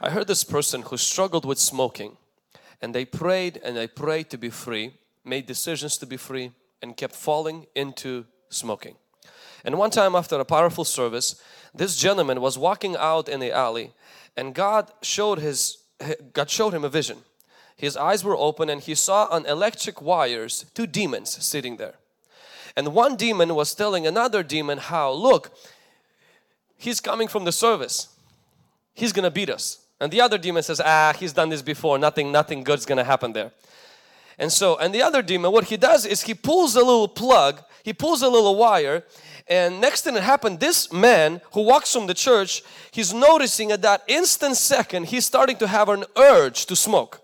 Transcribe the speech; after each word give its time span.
I 0.00 0.10
heard 0.10 0.26
this 0.26 0.44
person 0.44 0.82
who 0.82 0.98
struggled 0.98 1.46
with 1.46 1.58
smoking 1.58 2.18
and 2.82 2.94
they 2.94 3.06
prayed 3.06 3.58
and 3.64 3.76
they 3.76 3.86
prayed 3.86 4.28
to 4.30 4.36
be 4.36 4.50
free, 4.50 4.92
made 5.24 5.46
decisions 5.46 5.96
to 5.98 6.06
be 6.06 6.18
free 6.18 6.52
and 6.82 6.96
kept 6.96 7.14
falling 7.14 7.66
into 7.74 8.26
smoking. 8.50 8.96
And 9.64 9.78
one 9.78 9.90
time 9.90 10.14
after 10.14 10.38
a 10.38 10.44
powerful 10.44 10.84
service, 10.84 11.40
this 11.74 11.96
gentleman 11.96 12.42
was 12.42 12.58
walking 12.58 12.94
out 12.96 13.28
in 13.28 13.40
the 13.40 13.52
alley 13.52 13.94
and 14.36 14.54
God 14.54 14.92
showed 15.02 15.38
his 15.38 15.78
God 16.34 16.50
showed 16.50 16.74
him 16.74 16.84
a 16.84 16.90
vision. 16.90 17.18
His 17.74 17.96
eyes 17.96 18.22
were 18.22 18.36
open 18.36 18.68
and 18.68 18.82
he 18.82 18.94
saw 18.94 19.28
on 19.30 19.46
electric 19.46 20.02
wires 20.02 20.66
two 20.74 20.86
demons 20.86 21.42
sitting 21.42 21.78
there. 21.78 21.94
And 22.76 22.88
one 22.88 23.16
demon 23.16 23.54
was 23.54 23.74
telling 23.74 24.06
another 24.06 24.42
demon 24.42 24.76
how, 24.76 25.10
look, 25.10 25.56
he's 26.76 27.00
coming 27.00 27.28
from 27.28 27.46
the 27.46 27.52
service. 27.52 28.08
He's 28.92 29.14
gonna 29.14 29.30
beat 29.30 29.48
us. 29.48 29.85
And 30.00 30.12
the 30.12 30.20
other 30.20 30.38
demon 30.38 30.62
says, 30.62 30.80
ah, 30.84 31.14
he's 31.18 31.32
done 31.32 31.48
this 31.48 31.62
before. 31.62 31.98
Nothing, 31.98 32.30
nothing 32.30 32.62
good's 32.62 32.84
gonna 32.84 33.04
happen 33.04 33.32
there. 33.32 33.52
And 34.38 34.52
so, 34.52 34.76
and 34.76 34.94
the 34.94 35.02
other 35.02 35.22
demon, 35.22 35.52
what 35.52 35.64
he 35.64 35.76
does 35.76 36.04
is 36.04 36.22
he 36.22 36.34
pulls 36.34 36.76
a 36.76 36.80
little 36.80 37.08
plug, 37.08 37.62
he 37.82 37.94
pulls 37.94 38.22
a 38.22 38.28
little 38.28 38.56
wire, 38.56 39.04
and 39.48 39.80
next 39.80 40.02
thing 40.02 40.14
that 40.14 40.22
happened, 40.22 40.60
this 40.60 40.92
man 40.92 41.40
who 41.52 41.62
walks 41.62 41.92
from 41.92 42.06
the 42.06 42.14
church, 42.14 42.62
he's 42.90 43.14
noticing 43.14 43.70
at 43.70 43.82
that 43.82 44.02
instant 44.08 44.56
second, 44.56 45.06
he's 45.06 45.24
starting 45.24 45.56
to 45.58 45.66
have 45.66 45.88
an 45.88 46.04
urge 46.16 46.66
to 46.66 46.76
smoke. 46.76 47.22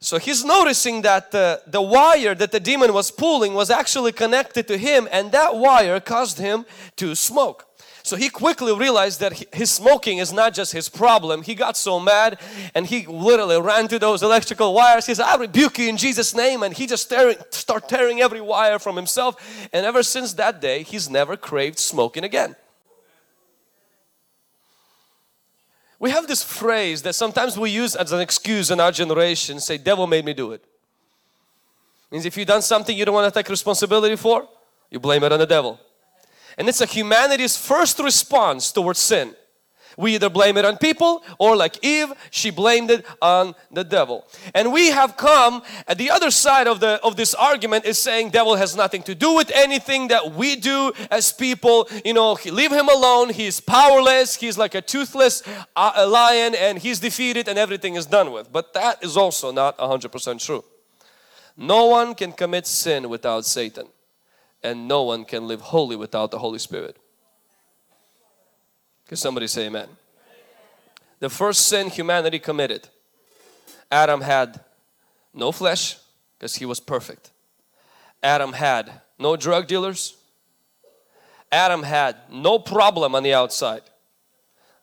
So 0.00 0.18
he's 0.18 0.42
noticing 0.42 1.02
that 1.02 1.30
the, 1.30 1.60
the 1.66 1.82
wire 1.82 2.34
that 2.34 2.52
the 2.52 2.60
demon 2.60 2.94
was 2.94 3.10
pulling 3.10 3.52
was 3.52 3.68
actually 3.68 4.12
connected 4.12 4.66
to 4.68 4.78
him 4.78 5.06
and 5.12 5.30
that 5.32 5.56
wire 5.56 6.00
caused 6.00 6.38
him 6.38 6.64
to 6.96 7.14
smoke. 7.14 7.66
So 8.10 8.16
he 8.16 8.28
quickly 8.28 8.76
realized 8.76 9.20
that 9.20 9.54
his 9.54 9.70
smoking 9.70 10.18
is 10.18 10.32
not 10.32 10.52
just 10.52 10.72
his 10.72 10.88
problem. 10.88 11.42
He 11.44 11.54
got 11.54 11.76
so 11.76 12.00
mad 12.00 12.40
and 12.74 12.84
he 12.84 13.06
literally 13.06 13.60
ran 13.60 13.86
to 13.86 14.00
those 14.00 14.24
electrical 14.24 14.74
wires. 14.74 15.06
He 15.06 15.14
said, 15.14 15.26
I 15.26 15.36
rebuke 15.36 15.78
you 15.78 15.88
in 15.88 15.96
Jesus' 15.96 16.34
name. 16.34 16.64
And 16.64 16.76
he 16.76 16.88
just 16.88 17.08
tearing, 17.08 17.36
start 17.50 17.88
tearing 17.88 18.20
every 18.20 18.40
wire 18.40 18.80
from 18.80 18.96
himself. 18.96 19.68
And 19.72 19.86
ever 19.86 20.02
since 20.02 20.32
that 20.32 20.60
day, 20.60 20.82
he's 20.82 21.08
never 21.08 21.36
craved 21.36 21.78
smoking 21.78 22.24
again. 22.24 22.56
We 26.00 26.10
have 26.10 26.26
this 26.26 26.42
phrase 26.42 27.02
that 27.02 27.14
sometimes 27.14 27.56
we 27.56 27.70
use 27.70 27.94
as 27.94 28.10
an 28.10 28.18
excuse 28.18 28.72
in 28.72 28.80
our 28.80 28.90
generation, 28.90 29.60
say, 29.60 29.78
devil 29.78 30.08
made 30.08 30.24
me 30.24 30.32
do 30.32 30.50
it. 30.50 30.64
Means 32.10 32.26
if 32.26 32.36
you've 32.36 32.48
done 32.48 32.62
something 32.62 32.98
you 32.98 33.04
don't 33.04 33.14
want 33.14 33.32
to 33.32 33.38
take 33.40 33.48
responsibility 33.48 34.16
for, 34.16 34.48
you 34.90 34.98
blame 34.98 35.22
it 35.22 35.30
on 35.30 35.38
the 35.38 35.46
devil. 35.46 35.78
And 36.58 36.68
it's 36.68 36.80
a 36.80 36.86
humanity's 36.86 37.56
first 37.56 37.98
response 37.98 38.72
towards 38.72 38.98
sin. 38.98 39.34
We 39.96 40.14
either 40.14 40.30
blame 40.30 40.56
it 40.56 40.64
on 40.64 40.78
people 40.78 41.22
or 41.38 41.56
like 41.56 41.84
Eve, 41.84 42.12
she 42.30 42.50
blamed 42.50 42.90
it 42.90 43.04
on 43.20 43.54
the 43.70 43.84
devil. 43.84 44.26
And 44.54 44.72
we 44.72 44.88
have 44.88 45.16
come 45.16 45.62
at 45.86 45.98
the 45.98 46.10
other 46.10 46.30
side 46.30 46.66
of 46.66 46.80
the 46.80 47.00
of 47.02 47.16
this 47.16 47.34
argument 47.34 47.84
is 47.84 47.98
saying 47.98 48.30
devil 48.30 48.56
has 48.56 48.74
nothing 48.74 49.02
to 49.04 49.14
do 49.14 49.34
with 49.34 49.50
anything 49.54 50.08
that 50.08 50.32
we 50.32 50.56
do 50.56 50.92
as 51.10 51.32
people. 51.32 51.88
You 52.04 52.14
know, 52.14 52.38
leave 52.46 52.72
him 52.72 52.88
alone. 52.88 53.30
He's 53.30 53.60
powerless. 53.60 54.36
He's 54.36 54.56
like 54.56 54.74
a 54.74 54.80
toothless 54.80 55.42
uh, 55.76 56.06
lion 56.08 56.54
and 56.54 56.78
he's 56.78 57.00
defeated 57.00 57.46
and 57.48 57.58
everything 57.58 57.96
is 57.96 58.06
done 58.06 58.32
with. 58.32 58.50
But 58.50 58.72
that 58.74 59.02
is 59.04 59.16
also 59.16 59.52
not 59.52 59.76
100% 59.78 60.44
true. 60.44 60.64
No 61.56 61.86
one 61.86 62.14
can 62.14 62.32
commit 62.32 62.66
sin 62.66 63.08
without 63.08 63.44
Satan 63.44 63.86
and 64.62 64.86
no 64.86 65.02
one 65.02 65.24
can 65.24 65.46
live 65.46 65.60
holy 65.60 65.96
without 65.96 66.30
the 66.30 66.38
Holy 66.38 66.58
Spirit. 66.58 66.96
Can 69.06 69.16
somebody 69.16 69.46
say 69.46 69.66
amen? 69.66 69.88
The 71.18 71.28
first 71.28 71.66
sin 71.66 71.90
humanity 71.90 72.38
committed, 72.38 72.88
Adam 73.90 74.20
had 74.20 74.60
no 75.34 75.52
flesh 75.52 75.98
because 76.38 76.56
he 76.56 76.64
was 76.64 76.80
perfect. 76.80 77.30
Adam 78.22 78.52
had 78.52 79.00
no 79.18 79.36
drug 79.36 79.66
dealers. 79.66 80.16
Adam 81.52 81.82
had 81.82 82.16
no 82.30 82.58
problem 82.58 83.14
on 83.14 83.22
the 83.22 83.34
outside. 83.34 83.82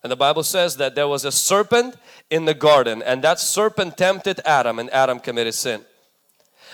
And 0.03 0.11
the 0.11 0.15
Bible 0.15 0.43
says 0.43 0.77
that 0.77 0.95
there 0.95 1.07
was 1.07 1.25
a 1.25 1.31
serpent 1.31 1.95
in 2.29 2.45
the 2.45 2.53
garden 2.53 3.01
and 3.01 3.23
that 3.23 3.39
serpent 3.39 3.97
tempted 3.97 4.39
Adam 4.45 4.79
and 4.79 4.89
Adam 4.91 5.19
committed 5.19 5.53
sin. 5.53 5.81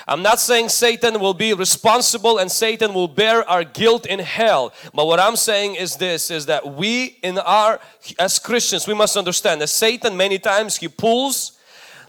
I'm 0.08 0.22
not 0.22 0.40
saying 0.40 0.70
Satan 0.70 1.20
will 1.20 1.34
be 1.34 1.54
responsible 1.54 2.38
and 2.38 2.52
Satan 2.52 2.94
will 2.94 3.08
bear 3.08 3.48
our 3.50 3.64
guilt 3.64 4.06
in 4.06 4.20
hell. 4.20 4.74
But 4.94 5.08
what 5.08 5.20
I'm 5.20 5.36
saying 5.36 5.76
is 5.76 5.96
this, 5.96 6.30
is 6.30 6.46
that 6.48 6.76
we 6.76 7.18
in 7.24 7.38
our, 7.38 7.80
as 8.20 8.40
Christians, 8.40 8.88
we 8.88 8.94
must 8.94 9.16
understand 9.16 9.62
that 9.62 9.68
Satan 9.68 10.18
many 10.18 10.40
times 10.40 10.78
he 10.78 10.88
pulls 10.88 11.54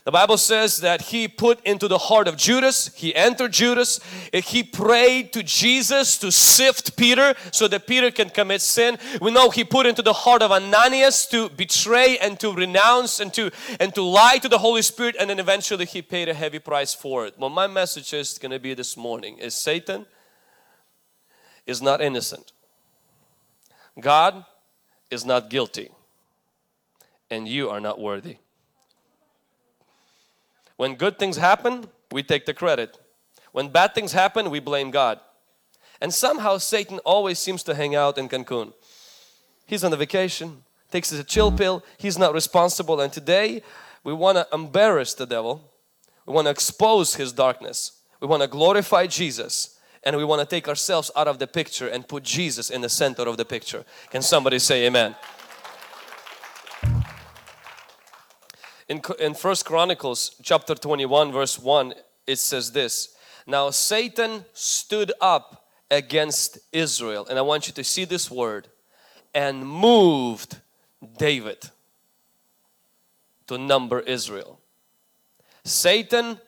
the 0.05 0.13
Bible 0.13 0.37
says 0.37 0.79
that 0.79 1.01
he 1.01 1.27
put 1.27 1.65
into 1.65 1.89
the 1.89 1.97
heart 1.97 2.29
of 2.29 2.37
Judas, 2.37 2.95
he 2.95 3.15
entered 3.15 3.55
Judas, 3.55 4.01
he 4.35 4.63
prayed 4.63 5.33
to 5.33 5.43
Jesus 5.43 6.19
to 6.19 6.31
sift 6.31 6.95
Peter 6.99 7.35
so 7.53 7.69
that 7.69 7.87
Peter 7.87 8.11
can 8.11 8.29
commit 8.29 8.61
sin. 8.61 8.99
We 9.23 9.31
know 9.31 9.49
he 9.49 9.65
put 9.65 9.87
into 9.87 10.03
the 10.03 10.13
heart 10.13 10.43
of 10.43 10.53
Ananias 10.53 11.27
to 11.29 11.49
betray 11.49 12.19
and 12.19 12.39
to 12.41 12.53
renounce 12.53 13.19
and 13.19 13.33
to 13.33 13.51
and 13.81 13.95
to 13.95 14.03
lie 14.03 14.37
to 14.43 14.49
the 14.49 14.59
Holy 14.59 14.83
Spirit 14.83 15.17
and 15.19 15.31
then 15.31 15.39
eventually 15.39 15.87
he 15.87 16.03
paid 16.03 16.29
a 16.29 16.35
heavy 16.35 16.59
price 16.59 16.93
for 16.93 17.25
it. 17.25 17.39
Well, 17.39 17.49
my 17.49 17.67
message 17.67 18.13
is 18.13 18.37
going 18.37 18.53
to 18.53 18.59
be 18.59 18.75
this 18.75 18.99
morning 18.99 19.39
is 19.39 19.55
Satan 19.55 20.05
is 21.67 21.81
not 21.81 22.03
innocent. 22.03 22.53
God 23.99 24.45
is 25.11 25.25
not 25.25 25.49
guilty 25.49 25.89
and 27.31 27.49
you 27.49 27.71
are 27.71 27.81
not 27.81 27.99
worthy. 27.99 28.37
When 30.77 30.95
good 30.97 31.19
things 31.19 31.37
happen, 31.37 31.87
we 32.11 32.23
take 32.23 32.47
the 32.47 32.55
credit. 32.55 32.99
When 33.53 33.69
bad 33.69 33.95
things 33.95 34.13
happen, 34.13 34.51
we 34.51 34.61
blame 34.61 34.91
God. 34.91 35.21
And 36.01 36.13
somehow 36.13 36.59
Satan 36.59 36.99
always 37.01 37.39
seems 37.39 37.63
to 37.65 37.75
hang 37.75 37.95
out 37.95 38.19
in 38.19 38.29
Cancun. 38.29 38.73
He's 39.67 39.85
on 39.85 39.93
a 39.93 39.97
vacation, 39.97 40.65
takes 40.91 41.13
a 41.13 41.25
chill 41.25 41.49
mm-hmm. 41.49 41.59
pill, 41.59 41.85
he's 41.97 42.19
not 42.19 42.35
responsible. 42.35 43.01
And 43.01 43.13
today 43.13 43.63
we 44.03 44.13
want 44.13 44.37
to 44.39 44.47
embarrass 44.53 45.15
the 45.15 45.27
devil, 45.27 45.71
we 46.27 46.35
want 46.35 46.47
to 46.47 46.51
expose 46.51 47.15
his 47.15 47.33
darkness, 47.33 48.01
we 48.21 48.27
want 48.27 48.43
to 48.43 48.49
glorify 48.49 49.07
Jesus, 49.07 49.79
and 50.03 50.17
we 50.17 50.25
want 50.25 50.41
to 50.41 50.47
take 50.47 50.69
ourselves 50.69 51.11
out 51.17 51.29
of 51.29 51.39
the 51.39 51.47
picture 51.47 51.89
and 51.89 52.07
put 52.07 52.23
Jesus 52.23 52.71
in 52.71 52.81
the 52.83 52.89
center 52.89 53.23
of 53.23 53.37
the 53.37 53.45
picture. 53.45 53.85
Can 54.11 54.21
somebody 54.21 54.59
say 54.59 54.87
amen? 54.87 55.17
In, 58.89 59.01
in 59.19 59.35
First 59.35 59.65
Chronicles 59.65 60.37
chapter 60.43 60.75
21 60.75 61.33
verse 61.33 61.59
1 61.59 61.95
it 62.27 62.39
says 62.39 62.73
this 62.73 63.17
Now 63.47 63.71
Satan 63.71 64.45
stood 64.53 65.13
up 65.21 65.67
against 65.91 66.59
Israel 66.73 67.27
and 67.29 67.39
I 67.39 67.43
want 67.43 67.67
you 67.67 67.73
to 67.75 67.85
see 67.85 68.05
this 68.05 68.31
word 68.31 68.69
and 69.35 69.67
moved 69.67 70.59
David 71.19 71.71
to 73.47 73.59
number 73.59 74.01
Israel. 74.01 74.61
Satan 75.65 76.39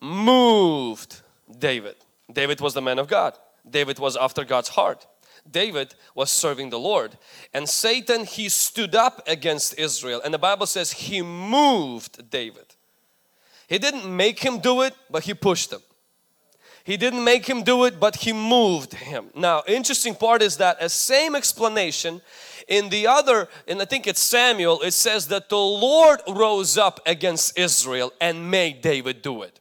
moved 0.00 1.20
David. 1.58 1.96
David 2.32 2.60
was 2.60 2.74
the 2.74 2.82
man 2.82 2.98
of 2.98 3.08
God. 3.08 3.36
David 3.68 3.98
was 3.98 4.16
after 4.16 4.44
God's 4.44 4.70
heart. 4.70 5.06
David 5.50 5.94
was 6.14 6.30
serving 6.30 6.70
the 6.70 6.78
Lord 6.78 7.16
and 7.52 7.68
Satan 7.68 8.24
he 8.24 8.48
stood 8.48 8.94
up 8.94 9.22
against 9.26 9.78
Israel 9.78 10.20
and 10.24 10.32
the 10.32 10.38
Bible 10.38 10.66
says 10.66 10.92
he 10.92 11.22
moved 11.22 12.30
David. 12.30 12.66
He 13.68 13.78
didn't 13.78 14.04
make 14.04 14.40
him 14.40 14.58
do 14.58 14.82
it 14.82 14.94
but 15.10 15.24
he 15.24 15.34
pushed 15.34 15.72
him. 15.72 15.82
He 16.84 16.96
didn't 16.96 17.22
make 17.22 17.46
him 17.46 17.62
do 17.62 17.84
it 17.84 18.00
but 18.00 18.16
he 18.16 18.32
moved 18.32 18.94
him. 18.94 19.26
Now 19.34 19.62
interesting 19.66 20.14
part 20.14 20.42
is 20.42 20.56
that 20.58 20.76
a 20.80 20.88
same 20.88 21.34
explanation 21.34 22.20
in 22.68 22.88
the 22.88 23.06
other 23.06 23.48
and 23.66 23.80
I 23.80 23.84
think 23.84 24.06
it's 24.06 24.20
Samuel 24.20 24.80
it 24.82 24.92
says 24.92 25.28
that 25.28 25.48
the 25.48 25.56
Lord 25.56 26.20
rose 26.28 26.76
up 26.78 27.00
against 27.06 27.58
Israel 27.58 28.12
and 28.20 28.50
made 28.50 28.80
David 28.80 29.22
do 29.22 29.42
it. 29.42 29.60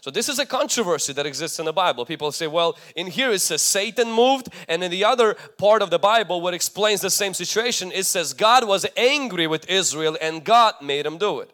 So 0.00 0.10
this 0.10 0.28
is 0.28 0.38
a 0.38 0.46
controversy 0.46 1.12
that 1.12 1.26
exists 1.26 1.58
in 1.58 1.64
the 1.64 1.72
Bible. 1.72 2.06
People 2.06 2.32
say, 2.32 2.46
well, 2.46 2.76
in 2.94 3.08
here 3.08 3.30
it 3.30 3.40
says 3.40 3.62
Satan 3.62 4.12
moved 4.12 4.48
and 4.68 4.82
in 4.84 4.90
the 4.90 5.04
other 5.04 5.34
part 5.56 5.82
of 5.82 5.90
the 5.90 5.98
Bible 5.98 6.40
what 6.40 6.54
explains 6.54 7.00
the 7.00 7.10
same 7.10 7.34
situation, 7.34 7.90
it 7.92 8.04
says 8.04 8.32
God 8.32 8.66
was 8.66 8.86
angry 8.96 9.46
with 9.46 9.68
Israel 9.68 10.16
and 10.20 10.44
God 10.44 10.74
made 10.82 11.04
him 11.04 11.18
do 11.18 11.40
it. 11.40 11.52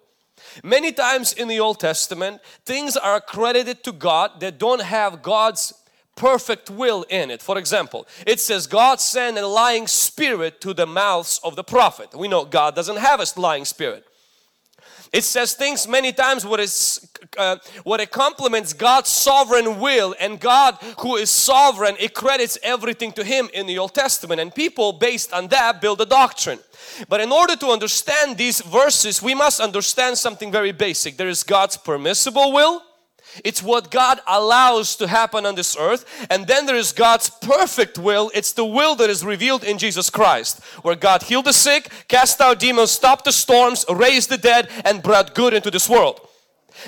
Many 0.62 0.93
times 0.93 1.32
in 1.32 1.49
the 1.49 1.61
Old 1.61 1.81
Testament, 1.81 2.41
things 2.64 2.96
are 2.96 3.20
credited 3.20 3.82
to 3.85 3.93
God 3.93 4.41
that 4.41 4.58
don't 4.58 4.82
have 4.82 5.23
God's 5.23 5.73
perfect 6.17 6.70
will 6.70 7.05
in 7.08 7.31
it. 7.31 7.43
For 7.43 7.58
example, 7.58 8.06
it 8.26 8.41
says 8.41 8.67
God 8.67 9.00
sent 9.00 9.38
a 9.38 9.46
lying 9.46 9.87
spirit 9.87 10.61
to 10.61 10.75
the 10.75 10.87
mouths 10.87 11.41
of 11.43 11.56
the 11.56 11.64
prophet. 11.64 12.14
We 12.14 12.29
know 12.29 12.44
God 12.44 12.75
doesn't 12.75 12.99
have 12.99 13.20
a 13.20 13.41
lying 13.41 13.64
spirit. 13.64 14.06
It 15.14 15.22
says 15.22 15.55
things 15.55 15.87
many 15.87 16.12
times 16.12 16.44
what 16.44 16.58
is 16.58 17.08
uh, 17.38 17.58
what 17.84 18.00
it 18.00 18.11
complements 18.11 18.72
God's 18.72 19.11
sovereign 19.11 19.78
will 19.78 20.12
and 20.19 20.40
God 20.40 20.76
who 20.99 21.14
is 21.14 21.31
sovereign 21.31 21.94
it 22.00 22.14
credits 22.14 22.58
everything 22.64 23.12
to 23.12 23.22
him 23.22 23.49
in 23.55 23.69
the 23.69 23.78
Old 23.78 23.94
Testament 23.94 24.40
and 24.40 24.52
people 24.52 24.93
based 24.93 25.32
on 25.32 25.46
that 25.49 25.81
build 25.81 26.00
a 26.00 26.05
doctrine. 26.05 26.58
But 27.08 27.20
in 27.20 27.31
order 27.31 27.55
to 27.55 27.69
understand 27.69 28.38
these 28.38 28.61
verses 28.61 29.22
we 29.22 29.37
must 29.37 29.61
understand 29.61 30.19
something 30.19 30.50
very 30.50 30.72
basic. 30.72 31.17
There 31.17 31.28
is 31.28 31.44
God's 31.44 31.76
permissible 31.76 32.50
will 32.50 32.82
it's 33.42 33.62
what 33.62 33.90
God 33.90 34.20
allows 34.26 34.96
to 34.96 35.08
happen 35.08 35.46
on 35.46 35.54
this 35.54 35.76
earth. 35.76 36.26
And 36.31 36.46
then 36.46 36.66
there 36.66 36.76
is 36.76 36.92
God's 36.92 37.31
perfect 37.31 37.98
will. 37.98 38.31
It's 38.34 38.52
the 38.52 38.64
will 38.64 38.94
that 38.96 39.10
is 39.10 39.25
revealed 39.25 39.64
in 39.64 39.78
Jesus 39.78 40.10
Christ, 40.10 40.62
where 40.82 40.94
God 40.94 41.25
healed 41.25 41.46
the 41.46 41.52
sick, 41.52 41.88
cast 42.08 42.40
out 42.40 42.60
demons, 42.60 42.90
stopped 42.90 43.25
the 43.25 43.32
storms, 43.32 43.84
raised 43.88 44.28
the 44.28 44.38
dead, 44.38 44.69
and 44.84 45.02
brought 45.02 45.34
good 45.34 45.54
into 45.54 45.70
this 45.70 45.88
world. 45.88 46.20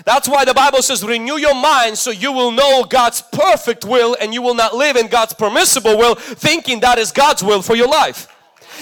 That's 0.04 0.28
why 0.28 0.44
the 0.44 0.54
Bible 0.54 0.82
says, 0.82 1.04
renew 1.04 1.36
your 1.36 1.54
mind 1.54 1.96
so 1.96 2.10
you 2.10 2.32
will 2.32 2.50
know 2.50 2.84
God's 2.84 3.22
perfect 3.22 3.84
will 3.84 4.16
and 4.20 4.34
you 4.34 4.42
will 4.42 4.54
not 4.54 4.74
live 4.74 4.96
in 4.96 5.06
God's 5.06 5.32
permissible 5.32 5.96
will, 5.96 6.16
thinking 6.16 6.80
that 6.80 6.98
is 6.98 7.12
God's 7.12 7.42
will 7.42 7.62
for 7.62 7.76
your 7.76 7.88
life. 7.88 8.28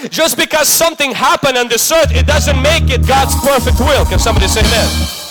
Just 0.08 0.37
because 0.37 0.69
something 0.69 1.12
happened 1.12 1.56
on 1.56 1.69
this 1.69 1.93
earth, 1.93 2.11
it 2.11 2.26
doesn't 2.26 2.61
make 2.62 2.90
it 2.90 3.06
God's 3.06 3.34
perfect 3.46 3.78
will. 3.78 4.05
Can 4.06 4.19
somebody 4.19 4.49
say 4.49 4.61
amen? 4.61 5.24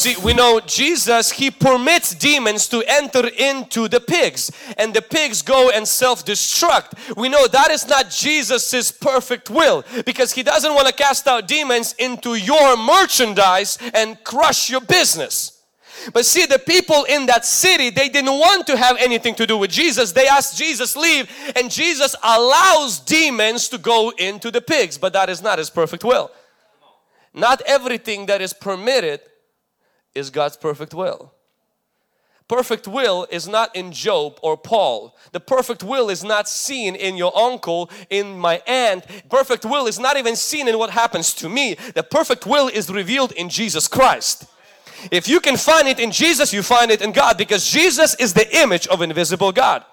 See, 0.00 0.16
we 0.24 0.32
know 0.32 0.60
Jesus, 0.60 1.30
He 1.30 1.50
permits 1.50 2.14
demons 2.14 2.66
to 2.68 2.82
enter 2.86 3.28
into 3.28 3.86
the 3.86 4.00
pigs 4.00 4.50
and 4.78 4.94
the 4.94 5.02
pigs 5.02 5.42
go 5.42 5.68
and 5.68 5.86
self-destruct. 5.86 7.18
We 7.18 7.28
know 7.28 7.46
that 7.46 7.70
is 7.70 7.86
not 7.86 8.08
Jesus's 8.08 8.92
perfect 8.92 9.50
will 9.50 9.84
because 10.06 10.32
He 10.32 10.42
doesn't 10.42 10.74
want 10.74 10.86
to 10.86 10.94
cast 10.94 11.26
out 11.26 11.46
demons 11.46 11.94
into 11.98 12.34
your 12.34 12.78
merchandise 12.78 13.76
and 13.92 14.16
crush 14.24 14.70
your 14.70 14.80
business. 14.80 15.60
But 16.14 16.24
see, 16.24 16.46
the 16.46 16.58
people 16.58 17.04
in 17.04 17.26
that 17.26 17.44
city, 17.44 17.90
they 17.90 18.08
didn't 18.08 18.38
want 18.38 18.66
to 18.68 18.78
have 18.78 18.96
anything 18.98 19.34
to 19.34 19.46
do 19.46 19.58
with 19.58 19.70
Jesus. 19.70 20.12
They 20.12 20.28
asked 20.28 20.56
Jesus 20.56 20.96
leave 20.96 21.30
and 21.54 21.70
Jesus 21.70 22.16
allows 22.22 23.00
demons 23.00 23.68
to 23.68 23.76
go 23.76 24.14
into 24.16 24.50
the 24.50 24.62
pigs. 24.62 24.96
But 24.96 25.12
that 25.12 25.28
is 25.28 25.42
not 25.42 25.58
His 25.58 25.68
perfect 25.68 26.04
will. 26.04 26.30
Not 27.34 27.60
everything 27.66 28.24
that 28.24 28.40
is 28.40 28.54
permitted 28.54 29.20
is 30.14 30.30
God's 30.30 30.56
perfect 30.56 30.94
will. 30.94 31.32
Perfect 32.48 32.88
will 32.88 33.28
is 33.30 33.46
not 33.46 33.74
in 33.76 33.92
Job 33.92 34.40
or 34.42 34.56
Paul. 34.56 35.16
The 35.30 35.38
perfect 35.38 35.84
will 35.84 36.10
is 36.10 36.24
not 36.24 36.48
seen 36.48 36.96
in 36.96 37.16
your 37.16 37.36
uncle, 37.38 37.88
in 38.10 38.36
my 38.36 38.60
aunt. 38.66 39.04
Perfect 39.30 39.64
will 39.64 39.86
is 39.86 40.00
not 40.00 40.16
even 40.16 40.34
seen 40.34 40.66
in 40.66 40.76
what 40.76 40.90
happens 40.90 41.32
to 41.34 41.48
me. 41.48 41.76
The 41.94 42.02
perfect 42.02 42.46
will 42.46 42.66
is 42.66 42.90
revealed 42.90 43.30
in 43.32 43.48
Jesus 43.50 43.86
Christ. 43.86 44.46
If 45.12 45.28
you 45.28 45.38
can 45.38 45.56
find 45.56 45.86
it 45.86 46.00
in 46.00 46.10
Jesus, 46.10 46.52
you 46.52 46.64
find 46.64 46.90
it 46.90 47.02
in 47.02 47.12
God 47.12 47.38
because 47.38 47.70
Jesus 47.70 48.16
is 48.16 48.34
the 48.34 48.52
image 48.58 48.88
of 48.88 49.00
invisible 49.00 49.52
God. 49.52 49.84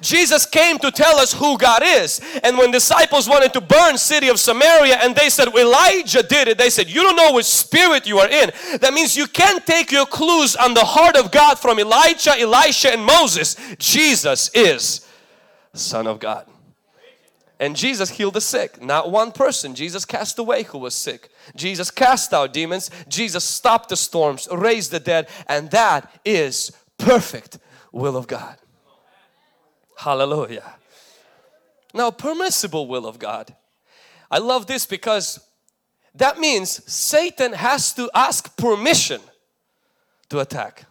Jesus 0.00 0.46
came 0.46 0.78
to 0.78 0.90
tell 0.90 1.16
us 1.16 1.32
who 1.32 1.56
God 1.58 1.82
is. 1.84 2.20
And 2.42 2.58
when 2.58 2.70
disciples 2.70 3.28
wanted 3.28 3.52
to 3.54 3.60
burn 3.60 3.98
city 3.98 4.28
of 4.28 4.38
Samaria 4.38 4.98
and 5.00 5.14
they 5.14 5.28
said 5.28 5.48
Elijah 5.48 6.22
did 6.22 6.48
it, 6.48 6.58
they 6.58 6.70
said 6.70 6.88
you 6.88 7.02
don't 7.02 7.16
know 7.16 7.32
which 7.32 7.46
spirit 7.46 8.06
you 8.06 8.18
are 8.18 8.28
in. 8.28 8.50
That 8.80 8.94
means 8.94 9.16
you 9.16 9.26
can't 9.26 9.64
take 9.66 9.92
your 9.92 10.06
clues 10.06 10.56
on 10.56 10.74
the 10.74 10.84
heart 10.84 11.16
of 11.16 11.30
God 11.30 11.58
from 11.58 11.78
Elijah, 11.78 12.38
Elisha 12.38 12.92
and 12.92 13.04
Moses. 13.04 13.56
Jesus 13.78 14.50
is 14.54 15.06
Son 15.72 16.06
of 16.06 16.18
God. 16.18 16.46
And 17.58 17.74
Jesus 17.74 18.10
healed 18.10 18.34
the 18.34 18.40
sick. 18.40 18.82
Not 18.82 19.10
one 19.10 19.32
person. 19.32 19.74
Jesus 19.74 20.04
cast 20.04 20.38
away 20.38 20.64
who 20.64 20.78
was 20.78 20.94
sick. 20.94 21.30
Jesus 21.54 21.90
cast 21.90 22.34
out 22.34 22.52
demons. 22.52 22.90
Jesus 23.08 23.44
stopped 23.44 23.88
the 23.88 23.96
storms, 23.96 24.46
raised 24.52 24.90
the 24.90 25.00
dead. 25.00 25.28
And 25.48 25.70
that 25.70 26.10
is 26.24 26.70
perfect 26.98 27.58
will 27.92 28.16
of 28.16 28.26
God. 28.26 28.58
Hallelujah. 29.96 30.74
Now, 31.94 32.10
permissible 32.10 32.86
will 32.86 33.06
of 33.06 33.18
God. 33.18 33.54
I 34.30 34.38
love 34.38 34.66
this 34.66 34.86
because 34.86 35.40
that 36.14 36.38
means 36.38 36.82
Satan 36.90 37.52
has 37.52 37.92
to 37.94 38.10
ask 38.14 38.56
permission 38.56 39.20
to 40.28 40.40
attack. 40.40 40.84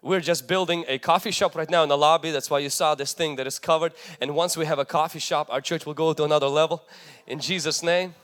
We're 0.00 0.20
just 0.20 0.46
building 0.46 0.84
a 0.86 0.98
coffee 0.98 1.30
shop 1.30 1.56
right 1.56 1.68
now 1.68 1.82
in 1.82 1.88
the 1.88 1.96
lobby. 1.96 2.30
That's 2.30 2.50
why 2.50 2.58
you 2.58 2.68
saw 2.68 2.94
this 2.94 3.14
thing 3.14 3.36
that 3.36 3.46
is 3.46 3.58
covered. 3.58 3.92
And 4.20 4.34
once 4.34 4.56
we 4.56 4.66
have 4.66 4.78
a 4.78 4.84
coffee 4.84 5.18
shop, 5.18 5.48
our 5.50 5.62
church 5.62 5.86
will 5.86 5.94
go 5.94 6.12
to 6.12 6.24
another 6.24 6.46
level 6.46 6.82
in 7.26 7.40
Jesus' 7.40 7.82
name. 7.82 8.14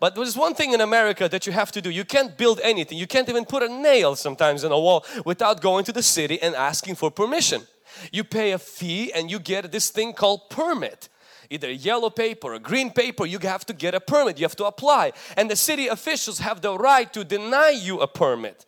But 0.00 0.14
there's 0.14 0.36
one 0.36 0.54
thing 0.54 0.72
in 0.72 0.80
America 0.80 1.28
that 1.28 1.46
you 1.46 1.52
have 1.52 1.72
to 1.72 1.80
do. 1.80 1.90
You 1.90 2.04
can't 2.04 2.36
build 2.36 2.60
anything. 2.62 2.98
You 2.98 3.06
can't 3.06 3.28
even 3.28 3.44
put 3.44 3.62
a 3.62 3.68
nail 3.68 4.16
sometimes 4.16 4.64
in 4.64 4.72
a 4.72 4.78
wall 4.78 5.04
without 5.24 5.60
going 5.60 5.84
to 5.84 5.92
the 5.92 6.02
city 6.02 6.40
and 6.42 6.54
asking 6.54 6.96
for 6.96 7.10
permission. 7.10 7.62
You 8.10 8.24
pay 8.24 8.52
a 8.52 8.58
fee 8.58 9.12
and 9.12 9.30
you 9.30 9.38
get 9.38 9.70
this 9.72 9.90
thing 9.90 10.12
called 10.12 10.50
permit. 10.50 11.08
Either 11.50 11.70
yellow 11.70 12.08
paper 12.08 12.54
or 12.54 12.58
green 12.58 12.90
paper 12.90 13.26
you 13.26 13.38
have 13.40 13.66
to 13.66 13.74
get 13.74 13.94
a 13.94 14.00
permit 14.00 14.38
you 14.38 14.44
have 14.44 14.56
to 14.56 14.64
apply. 14.64 15.12
And 15.36 15.50
the 15.50 15.56
city 15.56 15.88
officials 15.88 16.38
have 16.38 16.60
the 16.60 16.76
right 16.76 17.12
to 17.12 17.24
deny 17.24 17.70
you 17.70 18.00
a 18.00 18.06
permit. 18.06 18.64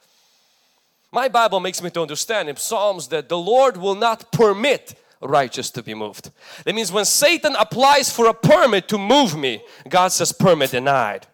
My 1.11 1.29
bible 1.29 1.61
makes 1.61 1.82
me 1.82 1.91
to 1.91 2.03
understand 2.03 2.49
in 2.49 2.56
psalms 2.56 3.09
that 3.09 3.29
the 3.29 3.38
lord 3.38 3.76
will 3.76 3.94
not 3.94 4.32
permit 4.32 4.94
righteous 5.23 5.71
to 5.71 5.82
be 5.82 5.94
moved. 5.94 6.31
That 6.65 6.75
means 6.75 6.93
when 6.93 7.06
satan 7.06 7.56
applies 7.56 8.11
for 8.11 8.26
a 8.26 8.35
permit 8.35 8.88
to 8.88 8.99
move 8.99 9.37
me 9.37 9.62
god 9.88 10.09
says 10.09 10.32
permit 10.32 10.73
denied 10.73 11.26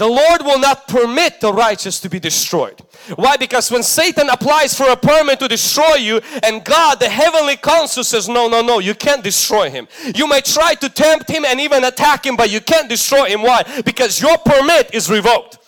the 0.00 0.08
Lord 0.08 0.40
will 0.40 0.58
not 0.58 0.88
permit 0.88 1.42
the 1.42 1.52
righteous 1.52 2.00
to 2.00 2.08
be 2.08 2.18
destroyed. 2.18 2.80
Why? 3.16 3.36
Because 3.36 3.70
when 3.70 3.82
Satan 3.82 4.30
applies 4.30 4.74
for 4.74 4.88
a 4.88 4.96
permit 4.96 5.40
to 5.40 5.46
destroy 5.46 5.96
you 5.96 6.22
and 6.42 6.64
God, 6.64 6.98
the 6.98 7.08
heavenly 7.10 7.56
council 7.56 8.02
says, 8.02 8.26
no, 8.26 8.48
no, 8.48 8.62
no, 8.62 8.78
you 8.78 8.94
can't 8.94 9.22
destroy 9.22 9.68
him. 9.68 9.86
You 10.14 10.26
may 10.26 10.40
try 10.40 10.72
to 10.72 10.88
tempt 10.88 11.28
him 11.28 11.44
and 11.44 11.60
even 11.60 11.84
attack 11.84 12.24
him, 12.24 12.34
but 12.34 12.50
you 12.50 12.62
can't 12.62 12.88
destroy 12.88 13.26
him. 13.26 13.42
Why? 13.42 13.62
Because 13.84 14.22
your 14.22 14.38
permit 14.38 14.94
is 14.94 15.10
revoked. 15.10 15.58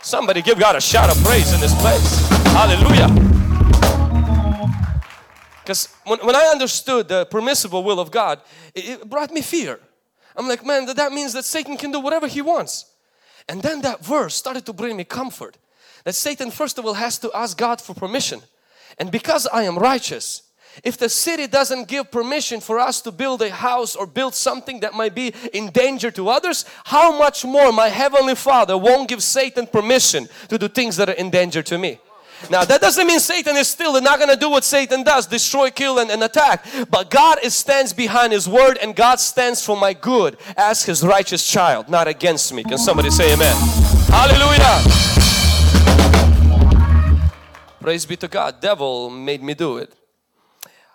Somebody 0.00 0.40
give 0.40 0.58
God 0.58 0.76
a 0.76 0.80
shout 0.80 1.14
of 1.14 1.22
praise 1.22 1.52
in 1.52 1.60
this 1.60 1.78
place. 1.82 2.30
Hallelujah. 2.56 3.08
Because 5.62 5.88
when, 6.06 6.18
when 6.20 6.34
I 6.34 6.44
understood 6.44 7.08
the 7.08 7.26
permissible 7.26 7.84
will 7.84 8.00
of 8.00 8.10
God, 8.10 8.40
it, 8.74 8.88
it 8.88 9.10
brought 9.10 9.30
me 9.30 9.42
fear. 9.42 9.80
I'm 10.34 10.48
like, 10.48 10.64
man, 10.64 10.86
that, 10.86 10.96
that 10.96 11.12
means 11.12 11.34
that 11.34 11.44
Satan 11.44 11.76
can 11.76 11.92
do 11.92 12.00
whatever 12.00 12.26
he 12.26 12.40
wants. 12.40 12.87
And 13.48 13.62
then 13.62 13.80
that 13.82 14.04
verse 14.04 14.34
started 14.34 14.66
to 14.66 14.72
bring 14.72 14.96
me 14.96 15.04
comfort 15.04 15.56
that 16.04 16.14
Satan 16.14 16.50
first 16.50 16.78
of 16.78 16.86
all 16.86 16.94
has 16.94 17.18
to 17.18 17.30
ask 17.34 17.56
God 17.56 17.80
for 17.80 17.94
permission. 17.94 18.40
And 18.98 19.10
because 19.10 19.46
I 19.46 19.64
am 19.64 19.78
righteous, 19.78 20.42
if 20.84 20.96
the 20.96 21.08
city 21.08 21.46
doesn't 21.46 21.88
give 21.88 22.10
permission 22.10 22.60
for 22.60 22.78
us 22.78 23.00
to 23.02 23.10
build 23.10 23.42
a 23.42 23.50
house 23.50 23.96
or 23.96 24.06
build 24.06 24.34
something 24.34 24.80
that 24.80 24.94
might 24.94 25.14
be 25.14 25.34
in 25.52 25.70
danger 25.70 26.10
to 26.12 26.28
others, 26.28 26.64
how 26.84 27.18
much 27.18 27.44
more 27.44 27.72
my 27.72 27.88
heavenly 27.88 28.34
Father 28.34 28.76
won't 28.78 29.08
give 29.08 29.22
Satan 29.22 29.66
permission 29.66 30.28
to 30.48 30.58
do 30.58 30.68
things 30.68 30.96
that 30.96 31.08
are 31.08 31.12
in 31.12 31.30
danger 31.30 31.62
to 31.62 31.78
me. 31.78 31.98
Now 32.50 32.64
that 32.64 32.80
doesn't 32.80 33.06
mean 33.06 33.20
Satan 33.20 33.56
is 33.56 33.68
still 33.68 34.00
not 34.00 34.18
going 34.18 34.30
to 34.30 34.36
do 34.36 34.48
what 34.48 34.64
Satan 34.64 35.02
does, 35.02 35.26
destroy, 35.26 35.70
kill 35.70 35.98
and, 35.98 36.10
and 36.10 36.22
attack. 36.22 36.64
But 36.90 37.10
God 37.10 37.38
is, 37.42 37.54
stands 37.54 37.92
behind 37.92 38.32
His 38.32 38.48
word 38.48 38.78
and 38.78 38.94
God 38.94 39.20
stands 39.20 39.64
for 39.64 39.76
my 39.76 39.92
good 39.92 40.38
as 40.56 40.84
His 40.84 41.02
righteous 41.04 41.46
child, 41.46 41.88
not 41.88 42.08
against 42.08 42.54
me. 42.54 42.62
Can 42.64 42.78
somebody 42.78 43.10
say 43.10 43.34
amen? 43.34 43.54
Hallelujah. 44.08 44.82
Praise 47.80 48.06
be 48.06 48.16
to 48.16 48.28
God. 48.28 48.60
Devil 48.60 49.10
made 49.10 49.42
me 49.42 49.54
do 49.54 49.78
it. 49.78 49.94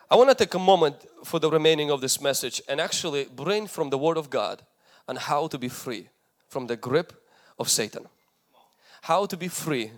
I 0.10 0.16
want 0.16 0.30
to 0.30 0.36
take 0.36 0.54
a 0.54 0.60
moment 0.60 0.96
for 1.24 1.40
the 1.40 1.50
remaining 1.50 1.90
of 1.90 2.02
this 2.02 2.22
message 2.22 2.62
and 2.70 2.80
actually 2.80 3.26
bring 3.26 3.68
from 3.68 3.90
the 3.90 3.98
Word 3.98 4.18
of 4.18 4.30
God 4.30 4.62
on 5.08 5.16
how 5.16 5.48
to 5.48 5.58
be 5.58 5.70
free 5.70 6.10
from 6.48 6.68
the 6.68 6.76
grip 6.76 7.14
of 7.58 7.70
Satan. 7.70 8.08
How 9.02 9.26
to 9.26 9.36
be 9.36 9.48
free 9.48 9.92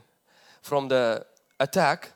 from 0.62 0.88
the 0.88 1.26
attack 1.60 2.12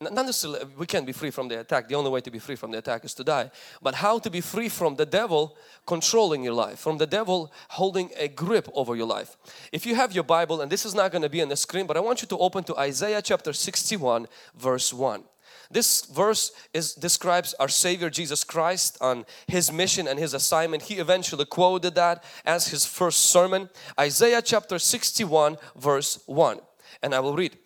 not 0.00 0.26
necessarily 0.26 0.60
we 0.76 0.86
can't 0.86 1.06
be 1.06 1.12
free 1.12 1.30
from 1.30 1.48
the 1.48 1.60
attack 1.60 1.88
the 1.88 1.94
only 1.94 2.10
way 2.10 2.20
to 2.20 2.30
be 2.30 2.38
free 2.38 2.56
from 2.56 2.70
the 2.70 2.78
attack 2.78 3.04
is 3.04 3.14
to 3.14 3.24
die 3.24 3.50
but 3.80 3.94
how 3.94 4.18
to 4.18 4.30
be 4.30 4.40
free 4.40 4.68
from 4.68 4.96
the 4.96 5.06
devil 5.06 5.56
controlling 5.86 6.42
your 6.42 6.52
life 6.52 6.78
from 6.78 6.98
the 6.98 7.06
devil 7.06 7.52
holding 7.70 8.10
a 8.18 8.28
grip 8.28 8.68
over 8.74 8.96
your 8.96 9.06
life 9.06 9.36
if 9.72 9.86
you 9.86 9.94
have 9.94 10.12
your 10.12 10.24
bible 10.24 10.60
and 10.60 10.70
this 10.70 10.84
is 10.84 10.94
not 10.94 11.10
going 11.10 11.22
to 11.22 11.28
be 11.28 11.40
on 11.40 11.48
the 11.48 11.56
screen 11.56 11.86
but 11.86 11.96
i 11.96 12.00
want 12.00 12.20
you 12.22 12.28
to 12.28 12.38
open 12.38 12.64
to 12.64 12.76
isaiah 12.76 13.22
chapter 13.22 13.52
61 13.52 14.26
verse 14.56 14.92
1 14.92 15.24
this 15.70 16.04
verse 16.04 16.52
is 16.72 16.94
describes 16.94 17.54
our 17.54 17.68
Savior 17.68 18.10
Jesus 18.10 18.44
Christ 18.44 18.98
on 19.00 19.24
His 19.48 19.72
mission 19.72 20.06
and 20.06 20.18
His 20.18 20.34
assignment. 20.34 20.84
He 20.84 20.96
eventually 20.96 21.46
quoted 21.46 21.94
that 21.94 22.22
as 22.44 22.68
His 22.68 22.84
first 22.84 23.20
sermon. 23.20 23.70
Isaiah 23.98 24.42
chapter 24.42 24.78
61 24.78 25.56
verse 25.74 26.22
1. 26.26 26.60
And 27.02 27.14
I 27.14 27.20
will 27.20 27.34
read. 27.34 27.56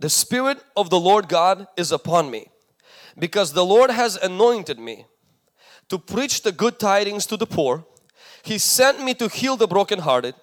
The 0.00 0.10
Spirit 0.10 0.64
of 0.76 0.88
the 0.88 0.98
Lord 0.98 1.28
God 1.28 1.66
is 1.76 1.92
upon 1.92 2.30
me 2.30 2.48
because 3.18 3.52
the 3.52 3.64
Lord 3.64 3.90
has 3.90 4.16
anointed 4.16 4.78
me 4.78 5.04
to 5.90 5.98
preach 5.98 6.42
the 6.42 6.52
good 6.52 6.78
tidings 6.78 7.26
to 7.26 7.36
the 7.36 7.46
poor. 7.46 7.84
He 8.42 8.56
sent 8.56 9.04
me 9.04 9.12
to 9.14 9.28
heal 9.28 9.56
the 9.56 9.68
brokenhearted, 9.68 10.34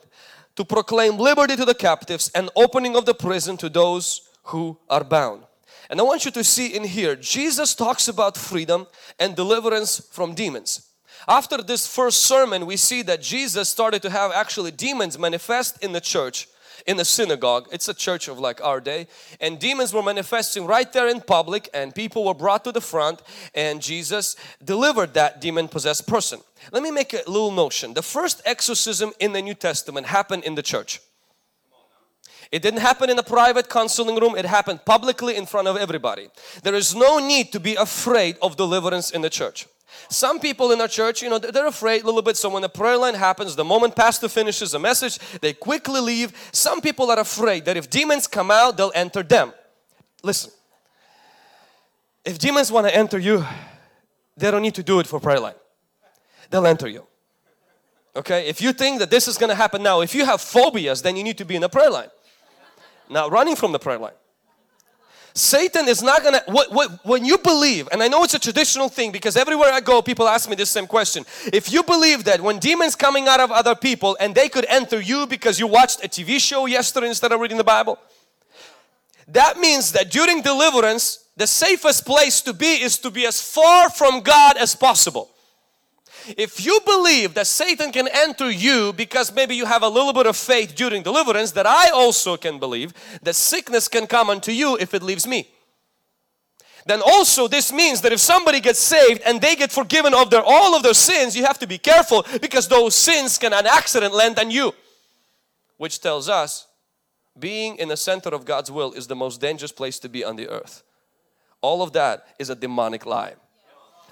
to 0.56 0.64
proclaim 0.64 1.18
liberty 1.18 1.56
to 1.56 1.66
the 1.66 1.74
captives 1.74 2.30
and 2.36 2.52
opening 2.56 2.96
of 2.96 3.08
the 3.08 3.16
prison 3.16 3.58
to 3.58 3.70
those 3.70 4.30
who 4.44 4.78
are 4.90 5.04
bound. 5.04 5.44
And 5.90 6.00
I 6.00 6.04
want 6.04 6.26
you 6.26 6.32
to 6.32 6.44
see 6.44 6.76
in 6.76 6.84
here, 6.84 7.16
Jesus 7.16 7.74
talks 7.74 8.08
about 8.08 8.38
freedom 8.38 8.86
and 9.20 9.36
deliverance 9.36 10.08
from 10.12 10.36
demons. 10.36 10.88
After 11.28 11.58
this 11.64 11.88
first 11.88 12.20
sermon, 12.20 12.68
we 12.68 12.78
see 12.78 13.02
that 13.04 13.24
Jesus 13.24 13.70
started 13.70 14.04
to 14.04 14.12
have 14.12 14.32
actually 14.32 14.72
demons 14.72 15.18
manifest 15.18 15.84
in 15.84 15.94
the 15.94 16.02
church 16.02 16.48
in 16.88 16.98
the 16.98 17.06
synagogue. 17.06 17.68
It's 17.72 17.90
a 17.90 17.94
church 17.94 18.28
of 18.28 18.40
like 18.40 18.64
our 18.64 18.80
day. 18.80 19.08
And 19.40 19.60
demons 19.60 19.94
were 19.94 20.02
manifesting 20.02 20.66
right 20.66 20.92
there 20.92 21.10
in 21.10 21.22
public 21.22 21.70
and 21.74 21.94
people 21.94 22.24
were 22.24 22.34
brought 22.34 22.64
to 22.64 22.72
the 22.72 22.82
front 22.82 23.22
and 23.54 23.82
Jesus 23.82 24.36
delivered 24.64 25.14
that 25.14 25.42
demon 25.42 25.68
possessed 25.68 26.08
person. 26.08 26.40
Let 26.72 26.82
me 26.82 26.92
make 26.92 27.14
a 27.14 27.18
little 27.28 27.52
notion. 27.52 27.94
The 27.94 28.02
first 28.02 28.42
exorcism 28.46 29.12
in 29.20 29.34
the 29.34 29.42
New 29.42 29.54
Testament 29.54 30.08
happened 30.08 30.46
in 30.46 30.56
the 30.56 30.64
church. 30.64 31.02
It 32.50 32.62
didn't 32.62 32.80
happen 32.80 33.10
in 33.10 33.20
a 33.20 33.24
private 33.24 33.70
counseling 33.70 34.16
room, 34.16 34.38
it 34.38 34.46
happened 34.46 34.86
publicly 34.86 35.36
in 35.36 35.46
front 35.46 35.68
of 35.68 35.76
everybody. 35.76 36.30
There 36.64 36.76
is 36.76 36.96
no 36.96 37.20
need 37.20 37.52
to 37.52 37.60
be 37.60 37.76
afraid 37.76 38.38
of 38.42 38.56
deliverance 38.56 39.12
in 39.12 39.22
the 39.22 39.30
church. 39.30 39.68
Some 40.10 40.40
people 40.40 40.72
in 40.72 40.82
our 40.82 40.88
church, 40.88 41.22
you 41.22 41.30
know, 41.30 41.38
they're 41.40 41.68
afraid 41.68 42.04
a 42.04 42.06
little 42.06 42.22
bit. 42.22 42.38
So 42.38 42.50
when 42.50 42.62
the 42.62 42.70
prayer 42.70 42.98
line 42.98 43.16
happens, 43.16 43.56
the 43.56 43.66
moment 43.66 43.96
pastor 43.96 44.30
finishes 44.30 44.74
a 44.74 44.80
message, 44.80 45.20
they 45.42 45.54
quickly 45.54 46.00
leave. 46.00 46.34
Some 46.52 46.82
people 46.82 47.12
are 47.12 47.20
afraid 47.20 47.66
that 47.66 47.78
if 47.78 47.90
demons 47.90 48.28
come 48.28 48.52
out, 48.52 48.78
they'll 48.78 48.92
enter 48.96 49.24
them. 49.24 49.54
Listen, 50.24 50.52
if 52.26 52.40
demons 52.40 52.72
want 52.72 52.88
to 52.88 52.96
enter 52.96 53.18
you, 53.18 53.46
they 54.36 54.52
don't 54.52 54.62
need 54.62 54.76
to 54.76 54.84
do 54.84 55.00
it 55.00 55.08
for 55.08 55.20
prayer 55.20 55.40
line. 55.40 55.56
They'll 56.50 56.68
enter 56.68 56.88
you. 56.88 57.06
Okay, 58.16 58.48
if 58.48 58.62
you 58.62 58.74
think 58.74 59.00
that 59.00 59.12
this 59.12 59.28
is 59.28 59.38
going 59.38 59.50
to 59.50 59.56
happen 59.56 59.84
now, 59.84 60.02
if 60.02 60.16
you 60.16 60.26
have 60.26 60.42
phobias, 60.42 61.02
then 61.04 61.16
you 61.16 61.24
need 61.24 61.38
to 61.38 61.46
be 61.46 61.56
in 61.56 61.62
the 61.62 61.70
prayer 61.70 61.92
line. 61.92 62.10
Not 63.10 63.32
running 63.32 63.56
from 63.56 63.72
the 63.72 63.80
prayer 63.80 64.00
line. 64.00 64.14
Satan 65.38 65.88
is 65.88 66.02
not 66.02 66.24
gonna, 66.24 66.42
what, 66.48 66.72
what, 66.72 67.06
when 67.06 67.24
you 67.24 67.38
believe, 67.38 67.88
and 67.92 68.02
I 68.02 68.08
know 68.08 68.24
it's 68.24 68.34
a 68.34 68.40
traditional 68.40 68.90
thing 68.90 69.12
because 69.12 69.38
everywhere 69.38 69.72
I 69.72 69.82
go 69.82 70.02
people 70.02 70.28
ask 70.28 70.50
me 70.50 70.56
this 70.56 70.72
same 70.72 70.88
question. 70.88 71.26
If 71.54 71.72
you 71.72 71.84
believe 71.84 72.24
that 72.24 72.42
when 72.42 72.58
demons 72.58 72.96
coming 72.96 73.28
out 73.28 73.40
of 73.40 73.52
other 73.52 73.76
people 73.76 74.18
and 74.20 74.34
they 74.34 74.50
could 74.50 74.66
enter 74.68 75.00
you 75.00 75.28
because 75.28 75.60
you 75.60 75.68
watched 75.68 76.04
a 76.04 76.08
TV 76.08 76.40
show 76.40 76.66
yesterday 76.66 77.08
instead 77.08 77.32
of 77.32 77.40
reading 77.40 77.58
the 77.58 77.64
Bible, 77.64 78.00
that 79.28 79.60
means 79.60 79.92
that 79.92 80.10
during 80.10 80.42
deliverance, 80.42 81.26
the 81.36 81.46
safest 81.46 82.06
place 82.06 82.42
to 82.42 82.54
be 82.54 82.82
is 82.82 82.98
to 83.00 83.12
be 83.12 83.28
as 83.28 83.40
far 83.40 83.92
from 83.92 84.22
God 84.22 84.58
as 84.58 84.76
possible. 84.76 85.30
If 86.36 86.66
you 86.66 86.80
believe 86.86 87.34
that 87.36 87.48
Satan 87.48 87.92
can 87.92 88.08
enter 88.12 88.50
you 88.50 88.94
because 88.94 89.34
maybe 89.34 89.56
you 89.56 89.66
have 89.66 89.84
a 89.84 89.88
little 89.88 90.14
bit 90.14 90.26
of 90.26 90.36
faith 90.36 90.76
during 90.76 91.04
deliverance, 91.04 91.52
that 91.52 91.66
I 91.66 91.90
also 91.90 92.36
can 92.36 92.60
believe 92.60 92.94
that 93.22 93.36
sickness 93.36 93.88
can 93.88 94.08
come 94.08 94.30
unto 94.30 94.52
you 94.52 94.78
if 94.78 94.94
it 94.94 95.04
leaves 95.04 95.26
me. 95.26 95.48
Then 96.86 97.02
also 97.06 97.48
this 97.48 97.72
means 97.72 98.02
that 98.02 98.14
if 98.14 98.20
somebody 98.20 98.60
gets 98.62 98.80
saved 98.80 99.22
and 99.26 99.42
they 99.42 99.56
get 99.56 99.72
forgiven 99.72 100.14
of 100.14 100.30
their 100.30 100.44
all 100.44 100.76
of 100.76 100.84
their 100.84 100.94
sins, 100.94 101.36
you 101.36 101.46
have 101.46 101.60
to 101.60 101.68
be 101.68 101.78
careful 101.78 102.26
because 102.42 102.68
those 102.68 102.96
sins 102.96 103.38
can 103.38 103.54
an 103.54 103.68
accident 103.68 104.14
land 104.14 104.40
on 104.40 104.50
you. 104.50 104.74
Which 105.78 106.00
tells 106.00 106.30
us 106.30 106.66
being 107.38 107.76
in 107.76 107.90
the 107.90 107.98
center 107.98 108.30
of 108.30 108.46
God's 108.46 108.72
will 108.72 108.94
is 108.94 109.08
the 109.08 109.16
most 109.16 109.42
dangerous 109.42 109.72
place 109.72 110.00
to 110.00 110.10
be 110.10 110.24
on 110.24 110.38
the 110.38 110.48
earth. 110.50 110.84
All 111.62 111.82
of 111.82 111.94
that 111.94 112.28
is 112.40 112.50
a 112.50 112.56
demonic 112.56 113.06
lie. 113.06 113.36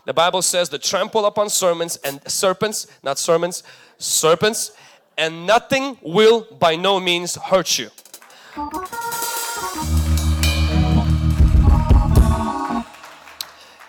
The 0.05 0.13
Bible 0.13 0.43
says 0.43 0.69
to 0.69 0.77
trample 0.77 1.25
upon 1.25 1.49
sermons 1.49 1.97
and 1.97 2.21
serpents, 2.29 2.85
not 3.03 3.17
sermons, 3.17 3.63
serpents, 3.97 4.71
and 5.17 5.47
nothing 5.47 5.97
will 6.03 6.47
by 6.59 6.75
no 6.75 6.99
means 6.99 7.35
hurt 7.35 7.79
you. 7.79 7.89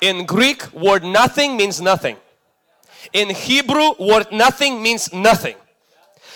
In 0.01 0.25
Greek, 0.25 0.73
word 0.73 1.05
nothing 1.05 1.57
means 1.57 1.81
nothing. 1.81 2.17
In 3.13 3.31
Hebrew, 3.31 3.93
word 3.99 4.29
nothing 4.33 4.83
means 4.83 5.13
nothing. 5.13 5.57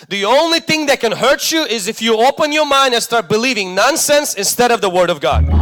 The 0.09 0.25
only 0.25 0.61
thing 0.61 0.87
that 0.87 1.01
can 1.01 1.13
hurt 1.13 1.53
you 1.53 1.63
is 1.65 1.87
if 1.89 2.01
you 2.03 2.17
open 2.19 2.53
your 2.53 2.67
mind 2.67 2.95
and 2.95 3.03
start 3.03 3.29
believing 3.29 3.75
nonsense 3.75 4.35
instead 4.35 4.71
of 4.71 4.81
the 4.81 4.89
Word 4.89 5.11
of 5.11 5.21
God. 5.21 5.60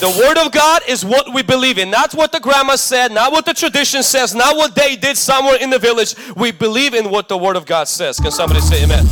The 0.00 0.08
Word 0.08 0.38
of 0.38 0.52
God 0.52 0.82
is 0.86 1.04
what 1.04 1.34
we 1.34 1.42
believe 1.42 1.76
in. 1.76 1.90
Not 1.90 2.14
what 2.14 2.30
the 2.30 2.38
grandma 2.38 2.76
said, 2.76 3.10
not 3.10 3.32
what 3.32 3.44
the 3.44 3.52
tradition 3.52 4.04
says, 4.04 4.32
not 4.32 4.56
what 4.56 4.76
they 4.76 4.94
did 4.94 5.16
somewhere 5.16 5.56
in 5.56 5.70
the 5.70 5.78
village. 5.80 6.14
We 6.36 6.52
believe 6.52 6.94
in 6.94 7.10
what 7.10 7.28
the 7.28 7.36
Word 7.36 7.56
of 7.56 7.66
God 7.66 7.88
says. 7.88 8.20
Can 8.20 8.30
somebody 8.30 8.60
say 8.60 8.84
amen? 8.84 9.04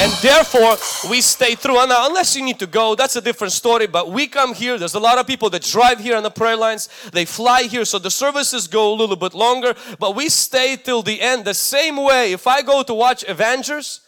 And 0.00 0.12
therefore, 0.22 0.76
we 1.08 1.20
stay 1.20 1.54
through. 1.54 1.74
Now, 1.86 2.08
unless 2.08 2.34
you 2.34 2.44
need 2.44 2.58
to 2.58 2.66
go, 2.66 2.96
that's 2.96 3.14
a 3.14 3.20
different 3.20 3.52
story. 3.52 3.86
But 3.86 4.10
we 4.10 4.26
come 4.26 4.54
here. 4.54 4.76
There's 4.76 4.94
a 4.94 5.00
lot 5.00 5.18
of 5.18 5.26
people 5.28 5.50
that 5.50 5.62
drive 5.62 6.00
here 6.00 6.16
on 6.16 6.24
the 6.24 6.32
prayer 6.32 6.56
lines. 6.56 6.88
They 7.12 7.24
fly 7.24 7.62
here. 7.62 7.84
So 7.84 8.00
the 8.00 8.10
services 8.10 8.66
go 8.66 8.92
a 8.92 8.96
little 8.96 9.14
bit 9.14 9.34
longer. 9.34 9.76
But 10.00 10.16
we 10.16 10.28
stay 10.30 10.76
till 10.76 11.02
the 11.02 11.20
end. 11.22 11.44
The 11.44 11.54
same 11.54 11.96
way, 11.96 12.32
if 12.32 12.48
I 12.48 12.62
go 12.62 12.82
to 12.82 12.92
watch 12.92 13.22
Avengers, 13.22 14.00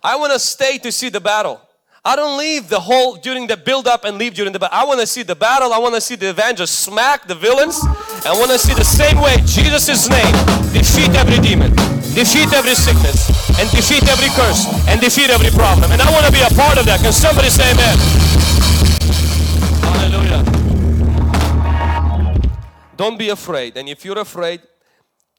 I 0.00 0.14
want 0.14 0.32
to 0.32 0.38
stay 0.38 0.78
to 0.78 0.92
see 0.92 1.08
the 1.08 1.20
battle. 1.20 1.60
I 2.06 2.16
don't 2.16 2.36
leave 2.36 2.68
the 2.68 2.80
whole 2.80 3.16
during 3.16 3.46
the 3.46 3.56
build 3.56 3.88
up 3.88 4.04
and 4.04 4.18
leave 4.18 4.34
during 4.34 4.52
the 4.52 4.58
battle. 4.58 4.76
I 4.76 4.84
want 4.84 5.00
to 5.00 5.06
see 5.06 5.22
the 5.22 5.34
battle. 5.34 5.72
I 5.72 5.78
want 5.78 5.94
to 5.94 6.02
see 6.02 6.16
the 6.16 6.28
Avengers 6.28 6.68
smack 6.68 7.26
the 7.26 7.34
villains. 7.34 7.80
I 8.26 8.36
want 8.36 8.50
to 8.50 8.58
see 8.58 8.74
the 8.74 8.84
same 8.84 9.22
way 9.22 9.36
Jesus' 9.46 10.10
name 10.10 10.34
defeat 10.76 11.08
every 11.16 11.38
demon, 11.40 11.70
defeat 12.12 12.52
every 12.52 12.74
sickness, 12.74 13.32
and 13.58 13.70
defeat 13.70 14.06
every 14.06 14.28
curse, 14.36 14.68
and 14.86 15.00
defeat 15.00 15.30
every 15.30 15.48
problem. 15.48 15.92
And 15.92 16.02
I 16.02 16.10
want 16.12 16.26
to 16.26 16.32
be 16.32 16.42
a 16.42 16.52
part 16.52 16.76
of 16.76 16.84
that. 16.84 17.00
Can 17.00 17.10
somebody 17.10 17.48
say 17.48 17.72
amen? 17.72 17.96
Hallelujah. 19.80 20.44
Don't 22.98 23.18
be 23.18 23.30
afraid. 23.30 23.78
And 23.78 23.88
if 23.88 24.04
you're 24.04 24.18
afraid, 24.18 24.60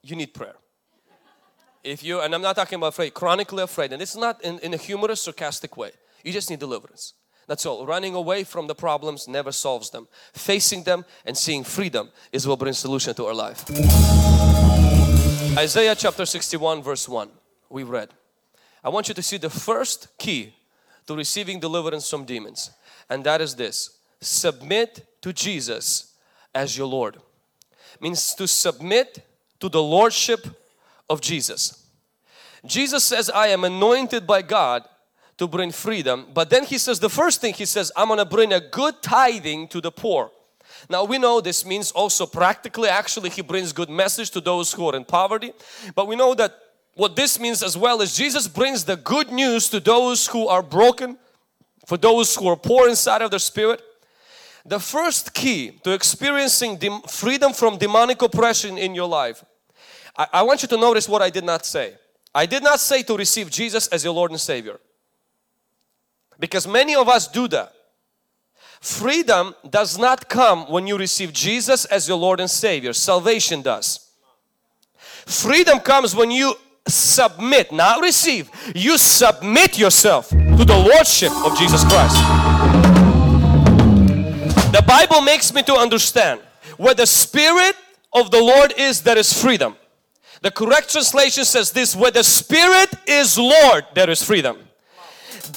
you 0.01 0.15
need 0.15 0.33
prayer. 0.33 0.55
If 1.83 2.03
you, 2.03 2.21
and 2.21 2.33
I'm 2.33 2.41
not 2.41 2.55
talking 2.55 2.77
about 2.77 2.87
afraid, 2.87 3.13
chronically 3.13 3.61
afraid, 3.61 3.93
and 3.93 4.01
it's 4.01 4.15
not 4.15 4.43
in, 4.43 4.57
in 4.59 4.73
a 4.73 4.77
humorous, 4.77 5.21
sarcastic 5.21 5.77
way. 5.77 5.91
You 6.25 6.33
just 6.33 6.49
need 6.49 6.59
deliverance. 6.59 7.13
That's 7.47 7.67
all. 7.67 7.85
Running 7.85 8.15
away 8.15 8.43
from 8.43 8.65
the 8.65 8.73
problems 8.73 9.27
never 9.27 9.51
solves 9.51 9.91
them. 9.91 10.07
Facing 10.33 10.83
them 10.83 11.05
and 11.23 11.37
seeing 11.37 11.63
freedom 11.63 12.09
is 12.31 12.47
what 12.47 12.57
brings 12.57 12.79
solution 12.79 13.13
to 13.13 13.25
our 13.27 13.33
life. 13.35 13.63
Isaiah 15.55 15.93
chapter 15.95 16.25
61 16.25 16.81
verse 16.81 17.07
1 17.07 17.29
we 17.69 17.83
read. 17.83 18.09
I 18.83 18.89
want 18.89 19.07
you 19.07 19.13
to 19.13 19.21
see 19.21 19.37
the 19.37 19.51
first 19.51 20.17
key 20.17 20.55
to 21.05 21.15
receiving 21.15 21.59
deliverance 21.59 22.09
from 22.09 22.25
demons 22.25 22.71
and 23.07 23.23
that 23.23 23.39
is 23.39 23.55
this. 23.55 23.99
Submit 24.19 25.05
to 25.21 25.31
Jesus 25.31 26.15
as 26.55 26.75
your 26.75 26.87
Lord. 26.87 27.17
Means 28.01 28.33
to 28.33 28.47
submit 28.47 29.23
to 29.59 29.69
the 29.69 29.81
Lordship 29.81 30.47
of 31.07 31.21
Jesus. 31.21 31.85
Jesus 32.65 33.03
says, 33.03 33.29
I 33.29 33.47
am 33.47 33.63
anointed 33.63 34.25
by 34.25 34.41
God 34.41 34.85
to 35.37 35.47
bring 35.47 35.71
freedom. 35.71 36.27
But 36.33 36.49
then 36.49 36.63
he 36.63 36.77
says, 36.77 36.99
the 36.99 37.09
first 37.09 37.41
thing 37.41 37.53
he 37.53 37.65
says, 37.65 37.91
I'm 37.95 38.07
going 38.07 38.19
to 38.19 38.25
bring 38.25 38.53
a 38.53 38.59
good 38.59 39.01
tithing 39.01 39.67
to 39.69 39.81
the 39.81 39.91
poor. 39.91 40.31
Now 40.89 41.03
we 41.03 41.17
know 41.17 41.41
this 41.41 41.65
means 41.65 41.91
also 41.91 42.25
practically, 42.25 42.89
actually 42.89 43.29
he 43.29 43.41
brings 43.41 43.73
good 43.73 43.89
message 43.89 44.31
to 44.31 44.41
those 44.41 44.71
who 44.73 44.87
are 44.87 44.95
in 44.95 45.05
poverty. 45.05 45.51
But 45.93 46.07
we 46.07 46.15
know 46.15 46.33
that 46.35 46.57
what 46.95 47.15
this 47.15 47.39
means 47.39 47.61
as 47.61 47.77
well 47.77 48.01
is 48.01 48.15
Jesus 48.15 48.47
brings 48.47 48.85
the 48.85 48.95
good 48.95 49.31
news 49.31 49.67
to 49.69 49.79
those 49.79 50.27
who 50.27 50.47
are 50.47 50.63
broken, 50.63 51.17
for 51.85 51.97
those 51.97 52.35
who 52.35 52.47
are 52.47 52.55
poor 52.55 52.87
inside 52.87 53.21
of 53.21 53.29
their 53.31 53.39
spirit. 53.39 53.81
The 54.65 54.79
first 54.79 55.33
key 55.33 55.79
to 55.83 55.91
experiencing 55.91 56.79
freedom 57.07 57.53
from 57.53 57.77
demonic 57.77 58.21
oppression 58.21 58.77
in 58.77 58.95
your 58.95 59.07
life, 59.07 59.43
I, 60.17 60.27
I 60.33 60.43
want 60.43 60.61
you 60.61 60.67
to 60.69 60.77
notice 60.77 61.07
what 61.07 61.21
I 61.21 61.29
did 61.29 61.43
not 61.43 61.65
say. 61.65 61.95
I 62.33 62.45
did 62.45 62.63
not 62.63 62.79
say 62.79 63.03
to 63.03 63.15
receive 63.15 63.49
Jesus 63.51 63.87
as 63.87 64.03
your 64.03 64.13
Lord 64.13 64.31
and 64.31 64.39
Savior. 64.39 64.79
Because 66.39 66.67
many 66.67 66.95
of 66.95 67.07
us 67.07 67.27
do 67.27 67.47
that. 67.49 67.73
Freedom 68.81 69.55
does 69.67 69.97
not 69.97 70.29
come 70.29 70.69
when 70.71 70.85
you 70.85 70.97
receive 70.97 71.33
Jesus 71.33 71.85
as 71.85 72.07
your 72.07 72.17
Lord 72.17 72.39
and 72.39 72.49
Savior. 72.49 72.93
Salvation 72.93 73.61
does. 73.61 74.11
Freedom 75.25 75.79
comes 75.79 76.15
when 76.15 76.29
you 76.29 76.53
submit, 76.87 77.71
not 77.71 78.01
receive. 78.01 78.49
You 78.75 78.97
submit 78.97 79.79
yourself 79.79 80.29
to 80.29 80.65
the 80.65 80.77
Lordship 80.77 81.31
of 81.31 81.57
Jesus 81.57 81.83
Christ. 81.83 82.15
The 84.71 84.83
Bible 84.85 85.21
makes 85.21 85.53
me 85.53 85.63
to 85.63 85.73
understand 85.73 86.41
where 86.77 86.93
the 86.93 87.07
Spirit 87.07 87.75
of 88.13 88.29
the 88.29 88.41
Lord 88.41 88.73
is, 88.77 89.01
there 89.01 89.17
is 89.17 89.33
freedom. 89.33 89.75
The 90.41 90.51
correct 90.51 90.91
translation 90.91 91.43
says 91.43 91.71
this, 91.71 91.95
where 91.95 92.11
the 92.11 92.23
Spirit 92.23 92.89
is 93.07 93.37
Lord, 93.39 93.85
there 93.95 94.09
is 94.09 94.21
freedom 94.21 94.64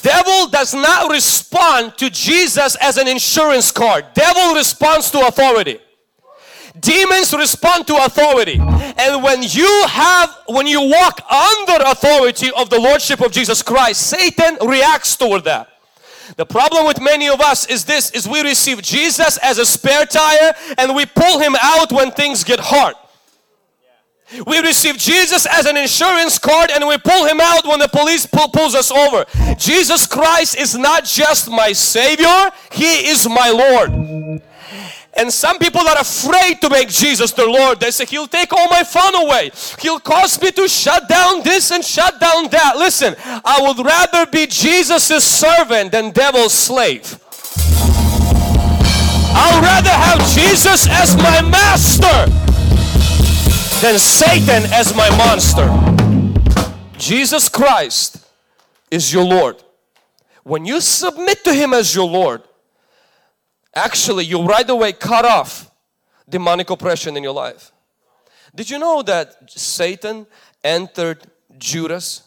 devil 0.02 0.48
does 0.48 0.74
not 0.74 1.10
respond 1.10 1.96
to 1.98 2.10
Jesus 2.10 2.76
as 2.76 2.96
an 2.96 3.08
insurance 3.08 3.70
card. 3.70 4.06
Devil 4.14 4.54
responds 4.54 5.10
to 5.10 5.26
authority. 5.26 5.78
Demons 6.80 7.32
respond 7.32 7.86
to 7.88 7.96
authority. 8.04 8.58
And 8.58 9.22
when 9.22 9.42
you 9.42 9.84
have, 9.88 10.36
when 10.48 10.66
you 10.66 10.80
walk 10.80 11.20
under 11.30 11.84
authority 11.84 12.50
of 12.56 12.70
the 12.70 12.78
Lordship 12.78 13.20
of 13.20 13.32
Jesus 13.32 13.62
Christ, 13.62 14.08
Satan 14.08 14.58
reacts 14.66 15.16
toward 15.16 15.44
that. 15.44 15.68
The 16.36 16.46
problem 16.46 16.86
with 16.86 17.00
many 17.00 17.28
of 17.28 17.40
us 17.40 17.66
is 17.66 17.84
this, 17.84 18.10
is 18.10 18.28
we 18.28 18.42
receive 18.42 18.82
Jesus 18.82 19.38
as 19.38 19.58
a 19.58 19.66
spare 19.66 20.04
tire 20.04 20.52
and 20.76 20.94
we 20.94 21.06
pull 21.06 21.40
Him 21.40 21.56
out 21.60 21.90
when 21.90 22.10
things 22.10 22.44
get 22.44 22.60
hard. 22.60 22.94
We 24.46 24.60
receive 24.60 24.98
Jesus 24.98 25.46
as 25.46 25.66
an 25.66 25.76
insurance 25.76 26.38
card 26.38 26.70
and 26.70 26.86
we 26.86 26.98
pull 26.98 27.26
him 27.26 27.40
out 27.40 27.66
when 27.66 27.78
the 27.78 27.88
police 27.88 28.26
pull, 28.26 28.48
pulls 28.48 28.74
us 28.74 28.90
over. 28.90 29.24
Jesus 29.56 30.06
Christ 30.06 30.58
is 30.58 30.76
not 30.76 31.04
just 31.04 31.50
my 31.50 31.72
Savior, 31.72 32.50
He 32.70 33.08
is 33.08 33.26
my 33.28 33.50
Lord. 33.50 34.42
And 35.14 35.32
some 35.32 35.58
people 35.58 35.80
are 35.80 35.98
afraid 35.98 36.60
to 36.60 36.70
make 36.70 36.88
Jesus 36.90 37.32
their 37.32 37.48
Lord. 37.48 37.80
They 37.80 37.90
say, 37.90 38.04
He'll 38.04 38.28
take 38.28 38.52
all 38.52 38.68
my 38.68 38.84
fun 38.84 39.14
away. 39.16 39.50
He'll 39.80 39.98
cause 39.98 40.40
me 40.40 40.52
to 40.52 40.68
shut 40.68 41.08
down 41.08 41.42
this 41.42 41.72
and 41.72 41.84
shut 41.84 42.20
down 42.20 42.48
that. 42.50 42.76
Listen, 42.76 43.16
I 43.24 43.58
would 43.60 43.84
rather 43.84 44.30
be 44.30 44.46
Jesus' 44.46 45.24
servant 45.24 45.90
than 45.92 46.12
devil's 46.12 46.52
slave. 46.52 47.18
I'd 49.40 49.60
rather 49.62 49.90
have 49.90 50.18
Jesus 50.34 50.86
as 50.88 51.16
my 51.16 51.42
master 51.42 52.47
than 53.80 53.96
Satan 53.96 54.64
as 54.72 54.94
my 54.96 55.08
monster. 55.16 55.68
Jesus 56.98 57.48
Christ 57.48 58.26
is 58.90 59.12
your 59.12 59.24
Lord. 59.24 59.62
When 60.42 60.64
you 60.64 60.80
submit 60.80 61.44
to 61.44 61.54
Him 61.54 61.72
as 61.72 61.94
your 61.94 62.08
Lord, 62.08 62.42
actually 63.72 64.24
you 64.24 64.42
right 64.42 64.68
away 64.68 64.92
cut 64.92 65.24
off 65.24 65.70
demonic 66.28 66.70
oppression 66.70 67.16
in 67.16 67.22
your 67.22 67.32
life. 67.32 67.70
Did 68.52 68.68
you 68.68 68.78
know 68.80 69.02
that 69.02 69.48
Satan 69.48 70.26
entered 70.64 71.22
Judas 71.56 72.22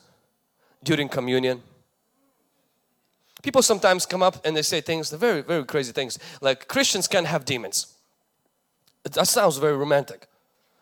during 0.83 1.09
communion? 1.09 1.61
People 3.43 3.61
sometimes 3.61 4.05
come 4.05 4.23
up 4.23 4.45
and 4.45 4.55
they 4.55 4.61
say 4.61 4.79
things, 4.79 5.11
very, 5.11 5.41
very 5.41 5.65
crazy 5.65 5.91
things, 5.91 6.17
like 6.39 6.69
Christians 6.69 7.09
can 7.09 7.25
have 7.25 7.43
demons. 7.43 7.93
That 9.03 9.27
sounds 9.27 9.57
very 9.57 9.75
romantic. 9.75 10.27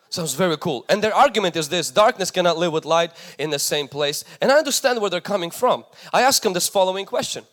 Sounds 0.09 0.33
very 0.33 0.57
cool. 0.57 0.85
And 0.89 1.03
their 1.03 1.13
argument 1.13 1.55
is 1.55 1.69
this 1.69 1.91
darkness 1.91 2.31
cannot 2.31 2.57
live 2.57 2.73
with 2.73 2.83
light 2.83 3.11
in 3.37 3.51
the 3.51 3.59
same 3.59 3.87
place. 3.87 4.25
And 4.41 4.51
I 4.51 4.57
understand 4.57 4.99
where 4.99 5.09
they're 5.09 5.21
coming 5.21 5.51
from. 5.51 5.85
I 6.11 6.21
ask 6.23 6.41
them 6.41 6.53
this 6.53 6.67
following 6.67 7.05
question 7.05 7.45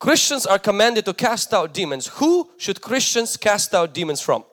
Christians 0.00 0.44
are 0.46 0.58
commanded 0.58 1.04
to 1.04 1.14
cast 1.14 1.54
out 1.54 1.72
demons. 1.72 2.08
Who 2.14 2.50
should 2.58 2.80
Christians 2.80 3.36
cast 3.36 3.72
out 3.72 3.94
demons 3.94 4.20
from? 4.20 4.44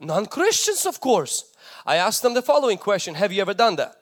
Non 0.00 0.24
Christians, 0.24 0.86
of 0.86 0.98
course. 0.98 1.52
I 1.84 1.96
ask 1.96 2.22
them 2.22 2.32
the 2.32 2.42
following 2.42 2.78
question 2.78 3.14
Have 3.14 3.32
you 3.32 3.42
ever 3.42 3.52
done 3.52 3.76
that? 3.76 3.96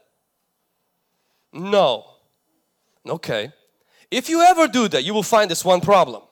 No. 1.52 2.06
Okay. 3.04 3.52
If 4.10 4.28
you 4.28 4.42
ever 4.42 4.68
do 4.68 4.86
that, 4.88 5.02
you 5.02 5.12
will 5.12 5.24
find 5.24 5.50
this 5.50 5.64
one 5.64 5.80
problem. 5.80 6.22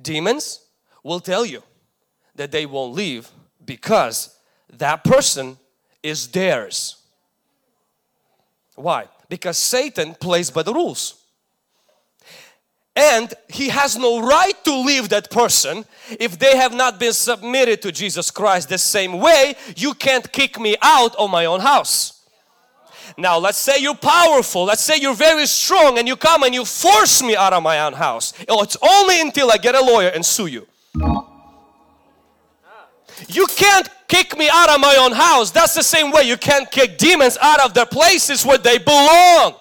Demons 0.00 0.64
will 1.02 1.20
tell 1.20 1.44
you 1.44 1.62
that 2.34 2.50
they 2.50 2.64
won't 2.64 2.94
leave 2.94 3.30
because 3.64 4.37
that 4.74 5.04
person 5.04 5.56
is 6.02 6.28
theirs. 6.28 6.96
Why? 8.74 9.06
Because 9.28 9.58
Satan 9.58 10.14
plays 10.14 10.50
by 10.50 10.62
the 10.62 10.72
rules. 10.72 11.18
And 12.94 13.32
he 13.48 13.68
has 13.68 13.96
no 13.96 14.20
right 14.20 14.64
to 14.64 14.74
leave 14.74 15.08
that 15.10 15.30
person 15.30 15.84
if 16.18 16.36
they 16.36 16.56
have 16.56 16.74
not 16.74 16.98
been 16.98 17.12
submitted 17.12 17.80
to 17.82 17.92
Jesus 17.92 18.30
Christ 18.32 18.70
the 18.70 18.78
same 18.78 19.20
way 19.20 19.54
you 19.76 19.94
can't 19.94 20.30
kick 20.32 20.58
me 20.58 20.76
out 20.82 21.14
of 21.14 21.30
my 21.30 21.44
own 21.44 21.60
house. 21.60 22.24
Now 23.16 23.38
let's 23.38 23.58
say 23.58 23.78
you're 23.78 23.94
powerful, 23.94 24.64
let's 24.64 24.82
say 24.82 24.96
you're 24.96 25.14
very 25.14 25.46
strong 25.46 25.98
and 25.98 26.08
you 26.08 26.16
come 26.16 26.42
and 26.42 26.52
you 26.52 26.64
force 26.64 27.22
me 27.22 27.36
out 27.36 27.52
of 27.52 27.62
my 27.62 27.80
own 27.80 27.92
house. 27.92 28.32
Oh, 28.48 28.62
it's 28.62 28.76
only 28.82 29.20
until 29.20 29.50
I 29.52 29.58
get 29.58 29.76
a 29.76 29.80
lawyer 29.80 30.08
and 30.08 30.26
sue 30.26 30.46
you. 30.46 30.66
You 33.26 33.46
can't 33.46 33.88
kick 34.06 34.36
me 34.38 34.48
out 34.50 34.70
of 34.70 34.80
my 34.80 34.96
own 35.00 35.12
house. 35.12 35.50
That's 35.50 35.74
the 35.74 35.82
same 35.82 36.12
way 36.12 36.22
you 36.22 36.36
can't 36.36 36.70
kick 36.70 36.98
demons 36.98 37.36
out 37.40 37.60
of 37.60 37.74
their 37.74 37.86
places 37.86 38.44
where 38.44 38.58
they 38.58 38.78
belong. 38.78 39.54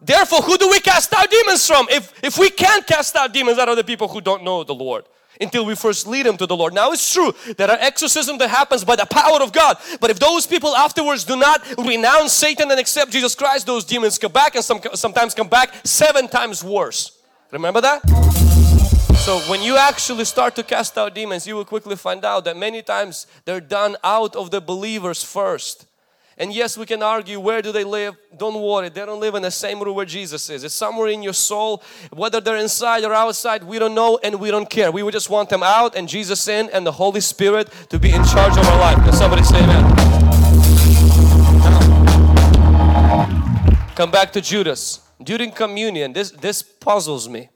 Therefore, 0.00 0.40
who 0.40 0.58
do 0.58 0.68
we 0.68 0.80
cast 0.80 1.12
out 1.12 1.30
demons 1.30 1.66
from? 1.66 1.86
If, 1.90 2.12
if 2.24 2.38
we 2.38 2.50
can't 2.50 2.86
cast 2.86 3.14
out 3.14 3.32
demons 3.32 3.58
out 3.58 3.68
of 3.68 3.76
the 3.76 3.84
people 3.84 4.08
who 4.08 4.20
don't 4.20 4.42
know 4.42 4.64
the 4.64 4.74
Lord 4.74 5.04
until 5.40 5.64
we 5.64 5.74
first 5.74 6.06
lead 6.06 6.26
them 6.26 6.36
to 6.36 6.46
the 6.46 6.56
Lord. 6.56 6.74
Now 6.74 6.92
it's 6.92 7.12
true 7.12 7.32
that 7.56 7.70
our 7.70 7.78
exorcism 7.78 8.38
that 8.38 8.48
happens 8.48 8.84
by 8.84 8.96
the 8.96 9.06
power 9.06 9.42
of 9.42 9.52
God. 9.52 9.76
But 10.00 10.10
if 10.10 10.18
those 10.18 10.46
people 10.46 10.74
afterwards 10.76 11.24
do 11.24 11.36
not 11.36 11.62
renounce 11.78 12.32
Satan 12.32 12.70
and 12.70 12.78
accept 12.78 13.12
Jesus 13.12 13.34
Christ, 13.34 13.66
those 13.66 13.84
demons 13.84 14.18
come 14.18 14.32
back 14.32 14.54
and 14.54 14.64
some, 14.64 14.80
sometimes 14.94 15.34
come 15.34 15.48
back 15.48 15.74
seven 15.84 16.28
times 16.28 16.62
worse. 16.62 17.18
Remember 17.50 17.80
that? 17.80 18.71
So 19.24 19.38
when 19.48 19.62
you 19.62 19.76
actually 19.76 20.24
start 20.24 20.56
to 20.56 20.64
cast 20.64 20.98
out 20.98 21.14
demons, 21.14 21.46
you 21.46 21.54
will 21.54 21.64
quickly 21.64 21.94
find 21.94 22.24
out 22.24 22.44
that 22.44 22.56
many 22.56 22.82
times 22.82 23.28
they're 23.44 23.60
done 23.60 23.96
out 24.02 24.34
of 24.34 24.50
the 24.50 24.60
believers 24.60 25.22
first. 25.22 25.86
And 26.36 26.52
yes, 26.52 26.76
we 26.76 26.86
can 26.86 27.04
argue 27.04 27.38
where 27.38 27.62
do 27.62 27.70
they 27.70 27.84
live? 27.84 28.16
Don't 28.36 28.60
worry, 28.60 28.88
they 28.88 29.06
don't 29.06 29.20
live 29.20 29.36
in 29.36 29.42
the 29.42 29.50
same 29.52 29.80
room 29.80 29.94
where 29.94 30.06
Jesus 30.06 30.50
is. 30.50 30.64
It's 30.64 30.74
somewhere 30.74 31.06
in 31.06 31.22
your 31.22 31.34
soul. 31.34 31.84
Whether 32.10 32.40
they're 32.40 32.56
inside 32.56 33.04
or 33.04 33.14
outside, 33.14 33.62
we 33.62 33.78
don't 33.78 33.94
know 33.94 34.18
and 34.24 34.40
we 34.40 34.50
don't 34.50 34.68
care. 34.68 34.90
We 34.90 35.04
would 35.04 35.14
just 35.14 35.30
want 35.30 35.50
them 35.50 35.62
out 35.62 35.94
and 35.94 36.08
Jesus 36.08 36.48
in 36.48 36.68
and 36.70 36.84
the 36.84 36.90
Holy 36.90 37.20
Spirit 37.20 37.70
to 37.90 38.00
be 38.00 38.10
in 38.10 38.24
charge 38.24 38.58
of 38.58 38.66
our 38.66 38.80
life. 38.80 39.04
Can 39.04 39.12
somebody 39.12 39.44
say 39.44 39.62
amen? 39.62 39.84
Come 43.94 44.10
back 44.10 44.32
to 44.32 44.40
Judas. 44.40 45.00
During 45.22 45.52
communion, 45.52 46.12
this, 46.12 46.32
this 46.32 46.60
puzzles 46.60 47.28
me 47.28 47.50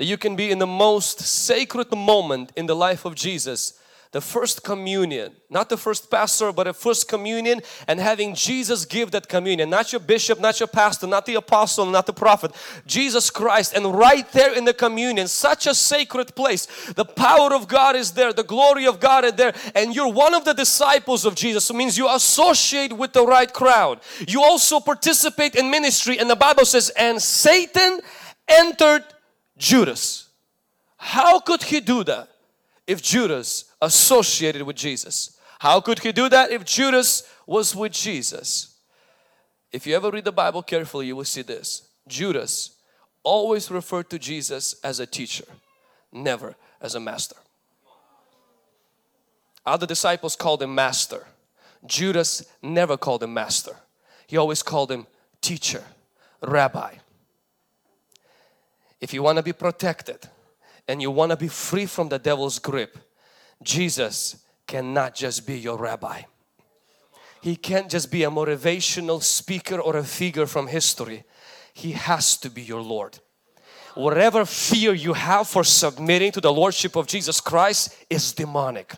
that 0.00 0.06
you 0.06 0.16
can 0.16 0.34
be 0.34 0.50
in 0.50 0.58
the 0.58 0.66
most 0.66 1.20
sacred 1.20 1.94
moment 1.94 2.52
in 2.56 2.64
the 2.64 2.74
life 2.74 3.04
of 3.04 3.14
Jesus 3.14 3.74
the 4.12 4.20
first 4.20 4.64
communion. 4.64 5.32
Not 5.50 5.68
the 5.68 5.76
first 5.76 6.10
pastor 6.10 6.52
but 6.52 6.66
a 6.66 6.72
first 6.72 7.06
communion 7.06 7.60
and 7.86 8.00
having 8.00 8.34
Jesus 8.34 8.86
give 8.86 9.10
that 9.10 9.28
communion. 9.28 9.68
Not 9.68 9.92
your 9.92 10.00
bishop 10.00 10.40
not 10.40 10.58
your 10.58 10.68
pastor 10.68 11.06
not 11.06 11.26
the 11.26 11.34
apostle 11.34 11.84
not 11.84 12.06
the 12.06 12.14
prophet. 12.14 12.52
Jesus 12.86 13.28
Christ. 13.28 13.76
And 13.76 13.94
right 13.94 14.26
there 14.32 14.56
in 14.56 14.64
the 14.64 14.72
communion 14.72 15.28
such 15.28 15.66
a 15.66 15.74
sacred 15.74 16.34
place. 16.34 16.66
The 16.94 17.04
power 17.04 17.54
of 17.54 17.68
God 17.68 17.94
is 17.94 18.12
there. 18.12 18.32
The 18.32 18.42
glory 18.42 18.86
of 18.86 19.00
God 19.00 19.26
is 19.26 19.34
there. 19.34 19.52
And 19.74 19.94
you're 19.94 20.10
one 20.10 20.32
of 20.32 20.46
the 20.46 20.54
disciples 20.54 21.26
of 21.26 21.34
Jesus. 21.34 21.66
So 21.66 21.74
means 21.74 21.98
you 21.98 22.08
associate 22.08 22.94
with 22.94 23.12
the 23.12 23.26
right 23.26 23.52
crowd. 23.52 24.00
You 24.26 24.42
also 24.42 24.80
participate 24.80 25.54
in 25.56 25.70
ministry. 25.70 26.18
And 26.18 26.30
the 26.30 26.36
Bible 26.36 26.64
says 26.64 26.88
and 26.96 27.20
Satan 27.20 28.00
entered 28.48 29.04
Judas. 29.60 30.30
How 30.96 31.38
could 31.38 31.62
he 31.62 31.80
do 31.80 32.02
that 32.04 32.28
if 32.86 33.02
Judas 33.02 33.66
associated 33.80 34.62
with 34.62 34.74
Jesus? 34.74 35.38
How 35.58 35.80
could 35.80 35.98
he 35.98 36.12
do 36.12 36.30
that 36.30 36.50
if 36.50 36.64
Judas 36.64 37.28
was 37.46 37.76
with 37.76 37.92
Jesus? 37.92 38.74
If 39.70 39.86
you 39.86 39.94
ever 39.94 40.10
read 40.10 40.24
the 40.24 40.32
Bible 40.32 40.62
carefully, 40.62 41.06
you 41.06 41.14
will 41.14 41.26
see 41.26 41.42
this. 41.42 41.82
Judas 42.08 42.76
always 43.22 43.70
referred 43.70 44.08
to 44.10 44.18
Jesus 44.18 44.80
as 44.82 44.98
a 44.98 45.06
teacher, 45.06 45.44
never 46.10 46.56
as 46.80 46.94
a 46.94 47.00
master. 47.00 47.36
Other 49.66 49.86
disciples 49.86 50.36
called 50.36 50.62
him 50.62 50.74
master. 50.74 51.26
Judas 51.86 52.46
never 52.62 52.96
called 52.96 53.22
him 53.22 53.34
master. 53.34 53.76
He 54.26 54.38
always 54.38 54.62
called 54.62 54.90
him 54.90 55.06
teacher, 55.42 55.84
rabbi 56.40 56.94
if 59.00 59.14
you 59.14 59.22
want 59.22 59.36
to 59.38 59.42
be 59.42 59.52
protected 59.52 60.28
and 60.86 61.00
you 61.00 61.10
want 61.10 61.30
to 61.30 61.36
be 61.36 61.48
free 61.48 61.86
from 61.86 62.08
the 62.08 62.18
devil's 62.18 62.58
grip, 62.58 62.98
Jesus 63.62 64.44
cannot 64.66 65.14
just 65.14 65.46
be 65.46 65.58
your 65.58 65.76
rabbi. 65.76 66.22
He 67.42 67.56
can't 67.56 67.90
just 67.90 68.10
be 68.10 68.24
a 68.24 68.30
motivational 68.30 69.22
speaker 69.22 69.80
or 69.80 69.96
a 69.96 70.04
figure 70.04 70.46
from 70.46 70.66
history. 70.66 71.24
He 71.72 71.92
has 71.92 72.36
to 72.38 72.50
be 72.50 72.62
your 72.62 72.82
Lord. 72.82 73.18
Whatever 73.94 74.44
fear 74.44 74.92
you 74.92 75.14
have 75.14 75.48
for 75.48 75.64
submitting 75.64 76.32
to 76.32 76.40
the 76.40 76.52
Lordship 76.52 76.96
of 76.96 77.06
Jesus 77.06 77.40
Christ 77.40 77.96
is 78.08 78.32
demonic 78.32 78.94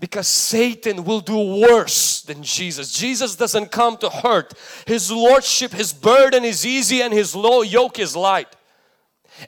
because 0.00 0.28
Satan 0.28 1.04
will 1.04 1.20
do 1.20 1.38
worse 1.66 2.20
than 2.22 2.42
Jesus. 2.42 2.92
Jesus 2.92 3.36
doesn't 3.36 3.70
come 3.70 3.96
to 3.98 4.10
hurt. 4.10 4.52
His 4.86 5.10
Lordship, 5.10 5.72
His 5.72 5.92
burden 5.92 6.44
is 6.44 6.66
easy 6.66 7.00
and 7.00 7.12
His 7.12 7.34
low 7.34 7.62
yoke 7.62 7.98
is 7.98 8.14
light. 8.14 8.54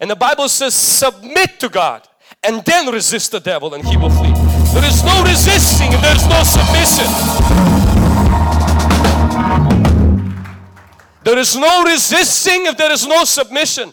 And 0.00 0.11
the 0.11 0.16
Bible 0.16 0.48
says 0.48 0.74
submit 0.74 1.59
to 1.61 1.68
God 1.68 2.07
and 2.42 2.64
then 2.64 2.92
resist 2.92 3.33
the 3.33 3.40
devil 3.40 3.74
and 3.74 3.85
he 3.85 3.96
will 3.96 4.11
flee. 4.11 4.33
There 4.72 4.85
is 4.85 5.03
no 5.05 5.24
resisting 5.24 5.92
and 5.92 6.03
there 6.03 6.14
is 6.14 6.26
no 6.29 6.42
submission. 6.44 7.07
There 11.24 11.38
is 11.38 11.57
no 11.57 11.85
resisting 11.85 12.66
if 12.66 12.76
there 12.76 12.92
is 12.92 13.07
no 13.07 13.24
submission. 13.24 13.92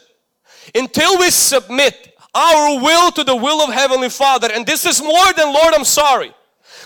Until 0.75 1.17
we 1.19 1.29
submit 1.29 2.13
our 2.33 2.81
will 2.81 3.12
to 3.12 3.23
the 3.23 3.36
will 3.36 3.62
of 3.62 3.73
Heavenly 3.73 4.10
Father 4.10 4.49
and 4.53 4.65
this 4.65 4.86
is 4.86 5.01
more 5.01 5.33
than 5.33 5.53
Lord 5.53 5.73
I'm 5.73 5.86
sorry. 5.86 6.33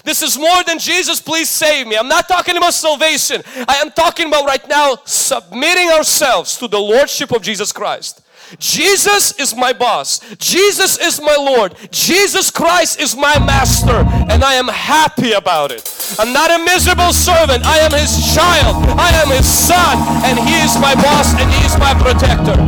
This 0.04 0.24
is 0.24 0.38
more 0.38 0.63
than 0.63 0.80
Jesus, 0.80 1.21
please 1.21 1.50
save 1.50 1.86
me. 1.86 1.95
I'm 1.95 2.08
not 2.08 2.28
talking 2.28 2.58
about 2.58 2.74
salvation. 2.74 3.43
I 3.67 3.76
am 3.76 3.91
talking 3.91 4.28
about 4.28 4.45
right 4.45 4.67
now 4.67 4.97
submitting 5.06 5.89
ourselves 5.89 6.58
to 6.58 6.67
the 6.67 6.80
Lordship 6.80 7.32
of 7.32 7.41
Jesus 7.41 7.71
Christ. 7.71 8.21
Jesus 8.60 9.40
is 9.40 9.56
my 9.56 9.74
boss. 9.74 10.20
Jesus 10.38 11.00
is 11.00 11.22
my 11.22 11.36
Lord. 11.36 11.76
Jesus 11.92 12.52
Christ 12.52 13.00
is 13.00 13.16
my 13.16 13.40
master 13.40 14.04
and 14.30 14.44
I 14.44 14.56
am 14.56 14.68
happy 14.68 15.34
about 15.34 15.72
it. 15.72 15.88
I'm 16.20 16.34
not 16.34 16.52
a 16.52 16.64
miserable 16.64 17.14
servant. 17.14 17.66
I 17.66 17.80
am 17.80 17.92
his 17.92 18.34
child. 18.36 18.84
I 19.00 19.12
am 19.22 19.30
his 19.30 19.48
son 19.48 19.98
and 20.26 20.40
he 20.40 20.56
is 20.62 20.78
my 20.80 20.96
boss 20.96 21.34
and 21.40 21.50
he 21.52 21.66
is 21.66 21.78
my 21.78 21.94
protector. 21.94 22.60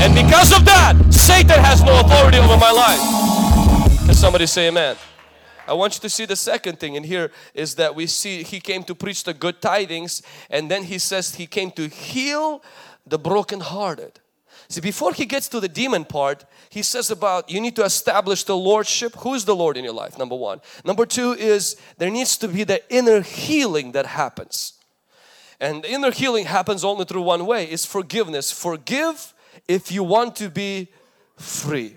And 0.00 0.14
because 0.14 0.52
of 0.52 0.64
that, 0.64 0.94
Satan 1.10 1.58
has 1.60 1.82
no 1.82 2.00
authority 2.00 2.38
over 2.38 2.56
my 2.56 2.70
life. 2.70 4.06
Can 4.06 4.14
somebody 4.14 4.46
say 4.46 4.68
amen? 4.68 4.96
I 5.66 5.74
want 5.74 5.94
you 5.96 6.00
to 6.00 6.08
see 6.08 6.24
the 6.24 6.36
second 6.36 6.80
thing 6.80 6.94
in 6.94 7.04
here 7.04 7.30
is 7.52 7.74
that 7.74 7.94
we 7.94 8.06
see 8.06 8.42
he 8.42 8.58
came 8.58 8.84
to 8.84 8.94
preach 8.94 9.24
the 9.24 9.34
good 9.34 9.60
tidings 9.60 10.22
and 10.48 10.70
then 10.70 10.84
he 10.84 10.98
says 10.98 11.34
he 11.34 11.46
came 11.46 11.70
to 11.72 11.88
heal 11.88 12.62
the 13.06 13.18
brokenhearted. 13.18 14.20
See, 14.70 14.82
before 14.82 15.14
he 15.14 15.24
gets 15.24 15.48
to 15.48 15.60
the 15.60 15.68
demon 15.68 16.04
part, 16.04 16.44
he 16.68 16.82
says 16.82 17.10
about 17.10 17.50
you 17.50 17.58
need 17.60 17.74
to 17.76 17.84
establish 17.84 18.44
the 18.44 18.56
lordship. 18.56 19.14
Who 19.16 19.32
is 19.32 19.46
the 19.46 19.56
Lord 19.56 19.78
in 19.78 19.84
your 19.84 19.94
life? 19.94 20.18
Number 20.18 20.36
one. 20.36 20.60
Number 20.84 21.06
two 21.06 21.32
is 21.32 21.76
there 21.96 22.10
needs 22.10 22.36
to 22.38 22.48
be 22.48 22.64
the 22.64 22.82
inner 22.94 23.22
healing 23.22 23.92
that 23.92 24.04
happens. 24.04 24.74
And 25.58 25.84
inner 25.86 26.10
healing 26.10 26.44
happens 26.44 26.84
only 26.84 27.06
through 27.06 27.22
one 27.22 27.46
way 27.46 27.70
is 27.70 27.86
forgiveness. 27.86 28.52
Forgive 28.52 29.32
if 29.66 29.90
you 29.90 30.04
want 30.04 30.36
to 30.36 30.50
be 30.50 30.88
free. 31.36 31.96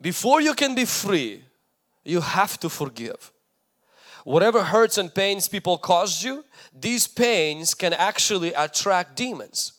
Before 0.00 0.40
you 0.40 0.54
can 0.54 0.74
be 0.74 0.84
free, 0.84 1.42
you 2.04 2.20
have 2.20 2.58
to 2.60 2.68
forgive. 2.68 3.32
Whatever 4.24 4.62
hurts 4.62 4.96
and 4.96 5.12
pains 5.12 5.48
people 5.48 5.76
caused 5.76 6.22
you, 6.22 6.44
these 6.72 7.08
pains 7.08 7.74
can 7.74 7.92
actually 7.92 8.52
attract 8.54 9.16
demons. 9.16 9.72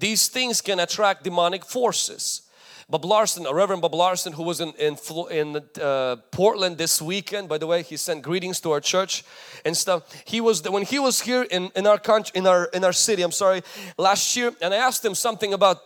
These 0.00 0.28
things 0.28 0.62
can 0.62 0.80
attract 0.80 1.24
demonic 1.24 1.64
forces. 1.64 2.42
Bob 2.88 3.04
Larson, 3.04 3.44
Reverend 3.44 3.82
Bob 3.82 3.94
Larson, 3.94 4.32
who 4.32 4.42
was 4.42 4.60
in 4.60 4.72
in, 4.78 4.96
in 5.30 5.56
uh, 5.80 6.16
Portland 6.32 6.78
this 6.78 7.02
weekend. 7.02 7.48
By 7.48 7.58
the 7.58 7.66
way, 7.66 7.82
he 7.82 7.96
sent 7.96 8.22
greetings 8.22 8.60
to 8.60 8.72
our 8.72 8.80
church 8.80 9.22
and 9.64 9.76
stuff. 9.76 10.02
He 10.24 10.40
was 10.40 10.62
when 10.68 10.84
he 10.84 10.98
was 10.98 11.20
here 11.20 11.42
in 11.42 11.70
in 11.76 11.86
our 11.86 11.98
country, 11.98 12.32
in 12.34 12.46
our 12.46 12.64
in 12.72 12.82
our 12.82 12.94
city. 12.94 13.22
I'm 13.22 13.32
sorry, 13.32 13.62
last 13.96 14.36
year, 14.36 14.52
and 14.62 14.74
I 14.74 14.78
asked 14.78 15.04
him 15.04 15.14
something 15.14 15.52
about 15.52 15.76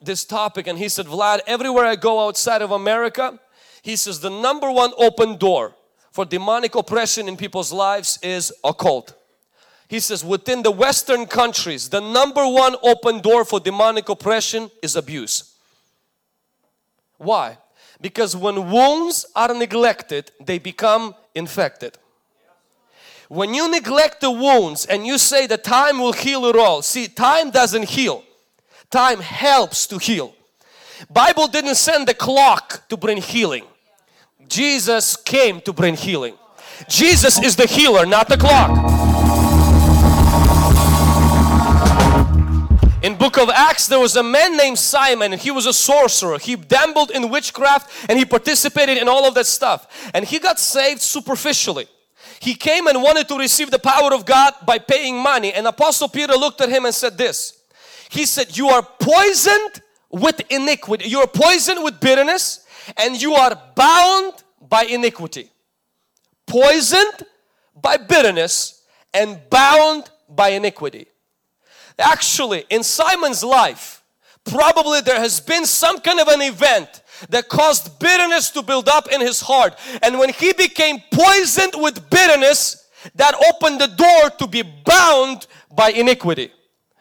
this 0.00 0.24
topic, 0.24 0.68
and 0.68 0.78
he 0.78 0.88
said, 0.88 1.06
"Vlad, 1.06 1.40
everywhere 1.46 1.86
I 1.86 1.96
go 1.96 2.26
outside 2.26 2.62
of 2.62 2.70
America, 2.70 3.40
he 3.82 3.96
says 3.96 4.20
the 4.20 4.30
number 4.30 4.70
one 4.70 4.92
open 4.96 5.38
door 5.38 5.74
for 6.12 6.26
demonic 6.26 6.74
oppression 6.74 7.28
in 7.28 7.36
people's 7.36 7.72
lives 7.72 8.18
is 8.22 8.52
occult." 8.62 9.14
He 9.88 10.00
says 10.00 10.24
within 10.24 10.62
the 10.62 10.70
western 10.70 11.26
countries 11.26 11.88
the 11.88 12.00
number 12.00 12.46
one 12.46 12.76
open 12.82 13.20
door 13.20 13.44
for 13.44 13.60
demonic 13.60 14.08
oppression 14.08 14.70
is 14.82 14.96
abuse. 14.96 15.54
Why? 17.18 17.58
Because 18.00 18.36
when 18.36 18.70
wounds 18.70 19.26
are 19.36 19.54
neglected 19.54 20.32
they 20.44 20.58
become 20.58 21.14
infected. 21.34 21.98
When 23.28 23.54
you 23.54 23.70
neglect 23.70 24.20
the 24.20 24.30
wounds 24.30 24.86
and 24.86 25.06
you 25.06 25.18
say 25.18 25.46
the 25.46 25.58
time 25.58 25.98
will 25.98 26.12
heal 26.12 26.44
it 26.46 26.56
all. 26.56 26.82
See 26.82 27.08
time 27.08 27.50
doesn't 27.50 27.84
heal. 27.84 28.22
Time 28.90 29.20
helps 29.20 29.86
to 29.88 29.98
heal. 29.98 30.34
Bible 31.10 31.48
didn't 31.48 31.74
send 31.74 32.06
the 32.06 32.14
clock 32.14 32.88
to 32.88 32.96
bring 32.96 33.18
healing. 33.18 33.64
Jesus 34.48 35.16
came 35.16 35.60
to 35.62 35.72
bring 35.72 35.96
healing. 35.96 36.36
Jesus 36.88 37.42
is 37.42 37.56
the 37.56 37.66
healer 37.66 38.06
not 38.06 38.28
the 38.28 38.36
clock. 38.36 39.03
In 43.04 43.16
book 43.16 43.36
of 43.36 43.50
Acts 43.50 43.86
there 43.86 44.00
was 44.00 44.16
a 44.16 44.22
man 44.22 44.56
named 44.56 44.78
Simon 44.78 45.34
and 45.34 45.42
he 45.42 45.50
was 45.50 45.66
a 45.66 45.74
sorcerer. 45.74 46.38
He 46.38 46.56
dabbled 46.56 47.10
in 47.10 47.28
witchcraft 47.28 48.08
and 48.08 48.18
he 48.18 48.24
participated 48.24 48.96
in 48.96 49.08
all 49.08 49.26
of 49.28 49.34
that 49.34 49.44
stuff. 49.44 50.10
And 50.14 50.24
he 50.24 50.38
got 50.38 50.58
saved 50.58 51.02
superficially. 51.02 51.86
He 52.40 52.54
came 52.54 52.86
and 52.86 53.02
wanted 53.02 53.28
to 53.28 53.36
receive 53.36 53.70
the 53.70 53.78
power 53.78 54.14
of 54.14 54.24
God 54.24 54.54
by 54.64 54.78
paying 54.78 55.18
money 55.18 55.52
and 55.52 55.66
Apostle 55.66 56.08
Peter 56.08 56.32
looked 56.32 56.62
at 56.62 56.70
him 56.70 56.86
and 56.86 56.94
said 56.94 57.18
this. 57.18 57.60
He 58.08 58.24
said, 58.24 58.56
you 58.56 58.68
are 58.68 58.82
poisoned 58.98 59.82
with 60.10 60.40
iniquity. 60.48 61.06
You 61.06 61.20
are 61.20 61.26
poisoned 61.26 61.84
with 61.84 62.00
bitterness 62.00 62.64
and 62.96 63.20
you 63.20 63.34
are 63.34 63.54
bound 63.74 64.32
by 64.66 64.84
iniquity. 64.84 65.50
Poisoned 66.46 67.24
by 67.76 67.98
bitterness 67.98 68.82
and 69.12 69.38
bound 69.50 70.10
by 70.26 70.52
iniquity. 70.52 71.08
Actually, 71.98 72.64
in 72.70 72.82
Simon's 72.82 73.44
life, 73.44 74.02
probably 74.44 75.00
there 75.00 75.20
has 75.20 75.40
been 75.40 75.64
some 75.64 76.00
kind 76.00 76.20
of 76.20 76.28
an 76.28 76.42
event 76.42 77.02
that 77.30 77.48
caused 77.48 77.98
bitterness 77.98 78.50
to 78.50 78.62
build 78.62 78.88
up 78.88 79.10
in 79.10 79.20
his 79.20 79.40
heart. 79.40 79.78
And 80.02 80.18
when 80.18 80.30
he 80.30 80.52
became 80.52 80.98
poisoned 81.12 81.74
with 81.76 82.10
bitterness, 82.10 82.88
that 83.14 83.34
opened 83.54 83.80
the 83.80 83.86
door 83.86 84.30
to 84.38 84.46
be 84.46 84.62
bound 84.62 85.46
by 85.74 85.90
iniquity. 85.90 86.50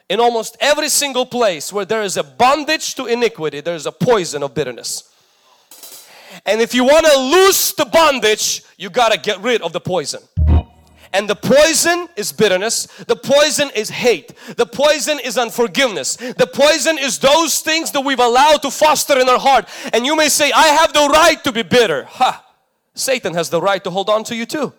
In 0.09 0.19
almost 0.19 0.57
every 0.59 0.89
single 0.89 1.25
place 1.25 1.73
where 1.73 1.85
there 1.85 2.03
is 2.03 2.17
a 2.17 2.23
bondage 2.23 2.95
to 2.95 3.05
iniquity, 3.05 3.61
there 3.61 3.75
is 3.75 3.85
a 3.85 3.91
poison 3.91 4.43
of 4.43 4.53
bitterness. 4.53 5.09
And 6.45 6.61
if 6.61 6.73
you 6.73 6.83
want 6.83 7.05
to 7.05 7.17
lose 7.17 7.73
the 7.73 7.85
bondage, 7.85 8.63
you 8.77 8.89
got 8.89 9.11
to 9.11 9.19
get 9.19 9.39
rid 9.41 9.61
of 9.61 9.71
the 9.71 9.79
poison. 9.79 10.21
And 11.13 11.29
the 11.29 11.35
poison 11.35 12.09
is 12.15 12.31
bitterness. 12.31 12.87
The 13.07 13.15
poison 13.15 13.69
is 13.75 13.89
hate. 13.89 14.33
The 14.57 14.65
poison 14.65 15.19
is 15.19 15.37
unforgiveness. 15.37 16.15
The 16.15 16.49
poison 16.51 16.97
is 16.97 17.19
those 17.19 17.61
things 17.61 17.91
that 17.91 18.01
we've 18.01 18.19
allowed 18.19 18.63
to 18.63 18.71
foster 18.71 19.19
in 19.19 19.29
our 19.29 19.39
heart. 19.39 19.69
And 19.93 20.05
you 20.05 20.15
may 20.15 20.29
say, 20.29 20.51
I 20.51 20.67
have 20.67 20.91
the 20.91 21.07
right 21.07 21.41
to 21.43 21.51
be 21.51 21.61
bitter. 21.61 22.05
Ha! 22.05 22.43
Satan 22.95 23.33
has 23.35 23.49
the 23.49 23.61
right 23.61 23.83
to 23.83 23.91
hold 23.91 24.09
on 24.09 24.23
to 24.25 24.35
you 24.35 24.45
too. 24.45 24.73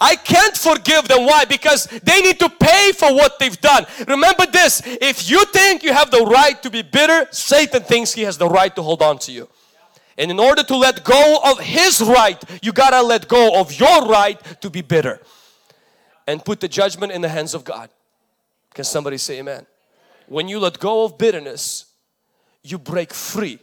I 0.00 0.16
can't 0.16 0.56
forgive 0.56 1.08
them. 1.08 1.24
Why? 1.24 1.44
Because 1.44 1.86
they 2.02 2.20
need 2.20 2.38
to 2.40 2.48
pay 2.48 2.92
for 2.92 3.14
what 3.14 3.38
they've 3.38 3.58
done. 3.60 3.86
Remember 4.06 4.44
this, 4.46 4.82
if 4.84 5.30
you 5.30 5.44
think 5.46 5.82
you 5.82 5.92
have 5.94 6.10
the 6.10 6.24
right 6.24 6.62
to 6.62 6.68
be 6.68 6.82
bitter, 6.82 7.26
Satan 7.30 7.82
thinks 7.82 8.12
he 8.12 8.22
has 8.22 8.36
the 8.36 8.48
right 8.48 8.74
to 8.76 8.82
hold 8.82 9.00
on 9.02 9.18
to 9.20 9.32
you. 9.32 9.48
And 10.16 10.30
in 10.30 10.38
order 10.38 10.62
to 10.62 10.76
let 10.76 11.04
go 11.04 11.40
of 11.44 11.58
his 11.60 12.00
right, 12.00 12.42
you 12.62 12.72
gotta 12.72 13.02
let 13.02 13.28
go 13.28 13.60
of 13.60 13.78
your 13.78 14.06
right 14.06 14.40
to 14.60 14.70
be 14.70 14.82
bitter 14.82 15.20
and 16.26 16.44
put 16.44 16.60
the 16.60 16.68
judgment 16.68 17.12
in 17.12 17.20
the 17.20 17.28
hands 17.28 17.54
of 17.54 17.64
God. 17.64 17.90
Can 18.72 18.84
somebody 18.84 19.18
say 19.18 19.38
amen? 19.38 19.66
When 20.26 20.48
you 20.48 20.58
let 20.58 20.78
go 20.78 21.04
of 21.04 21.18
bitterness, 21.18 21.86
you 22.62 22.78
break 22.78 23.12
free 23.12 23.58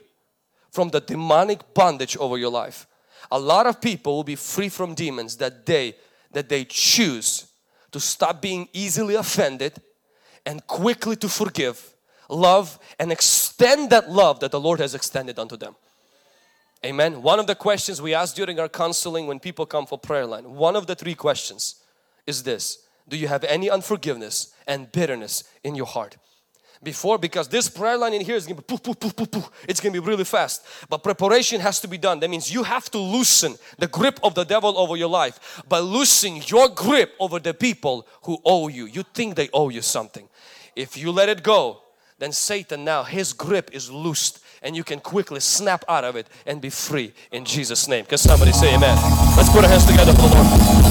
from 0.71 0.89
the 0.89 1.01
demonic 1.01 1.73
bondage 1.73 2.15
over 2.17 2.37
your 2.37 2.51
life. 2.51 2.87
A 3.31 3.39
lot 3.39 3.65
of 3.65 3.81
people 3.81 4.15
will 4.15 4.23
be 4.23 4.35
free 4.35 4.69
from 4.69 4.93
demons 4.93 5.37
that 5.37 5.65
day 5.65 5.95
that 6.31 6.49
they 6.49 6.65
choose 6.65 7.47
to 7.91 7.99
stop 7.99 8.41
being 8.41 8.67
easily 8.73 9.15
offended 9.15 9.81
and 10.45 10.65
quickly 10.67 11.15
to 11.17 11.29
forgive, 11.29 11.93
love 12.29 12.79
and 12.99 13.11
extend 13.11 13.89
that 13.89 14.09
love 14.09 14.39
that 14.39 14.51
the 14.51 14.59
Lord 14.59 14.79
has 14.79 14.95
extended 14.95 15.37
unto 15.39 15.57
them. 15.57 15.75
Amen. 16.83 17.21
One 17.21 17.39
of 17.39 17.45
the 17.45 17.55
questions 17.55 18.01
we 18.01 18.15
ask 18.15 18.35
during 18.35 18.59
our 18.59 18.69
counseling 18.69 19.27
when 19.27 19.39
people 19.39 19.65
come 19.67 19.85
for 19.85 19.99
prayer 19.99 20.25
line, 20.25 20.51
one 20.55 20.75
of 20.75 20.87
the 20.87 20.95
three 20.95 21.13
questions 21.13 21.75
is 22.25 22.41
this. 22.41 22.79
Do 23.07 23.17
you 23.17 23.27
have 23.27 23.43
any 23.43 23.69
unforgiveness 23.69 24.53
and 24.65 24.91
bitterness 24.91 25.43
in 25.63 25.75
your 25.75 25.85
heart? 25.85 26.17
Before, 26.83 27.19
because 27.19 27.47
this 27.47 27.69
prayer 27.69 27.97
line 27.97 28.15
in 28.15 28.21
here 28.21 28.35
is 28.35 28.47
to 28.47 28.55
be 28.55 28.61
poof, 28.63 28.81
poof, 28.81 28.99
poof, 28.99 29.15
poof, 29.15 29.29
poof. 29.29 29.51
It's 29.67 29.79
to 29.79 29.91
be 29.91 29.99
really 29.99 30.23
fast. 30.23 30.65
But 30.89 31.03
preparation 31.03 31.61
has 31.61 31.79
to 31.81 31.87
be 31.87 31.99
done. 31.99 32.19
That 32.19 32.31
means 32.31 32.51
you 32.51 32.63
have 32.63 32.89
to 32.89 32.97
loosen 32.97 33.55
the 33.77 33.85
grip 33.85 34.19
of 34.23 34.33
the 34.33 34.43
devil 34.43 34.75
over 34.79 34.95
your 34.95 35.09
life 35.09 35.61
by 35.69 35.77
loosening 35.77 36.41
your 36.47 36.69
grip 36.69 37.13
over 37.19 37.37
the 37.37 37.53
people 37.53 38.07
who 38.23 38.39
owe 38.43 38.67
you. 38.67 38.87
You 38.87 39.03
think 39.13 39.35
they 39.35 39.49
owe 39.53 39.69
you 39.69 39.83
something. 39.83 40.27
If 40.75 40.97
you 40.97 41.11
let 41.11 41.29
it 41.29 41.43
go, 41.43 41.83
then 42.17 42.31
Satan 42.31 42.83
now, 42.83 43.03
his 43.03 43.33
grip 43.33 43.69
is 43.73 43.91
loosed 43.91 44.39
and 44.61 44.75
you 44.75 44.83
can 44.83 44.99
quickly 44.99 45.39
snap 45.39 45.83
out 45.87 46.03
of 46.03 46.15
it 46.15 46.27
and 46.45 46.61
be 46.61 46.69
free 46.69 47.13
in 47.31 47.45
Jesus 47.45 47.87
name. 47.87 48.05
Can 48.05 48.17
somebody 48.17 48.51
say 48.51 48.75
amen? 48.75 48.95
Let's 49.35 49.49
put 49.49 49.63
our 49.63 49.69
hands 49.69 49.85
together 49.85 50.13
for 50.13 50.29
the 50.29 50.35
Lord. 50.35 50.81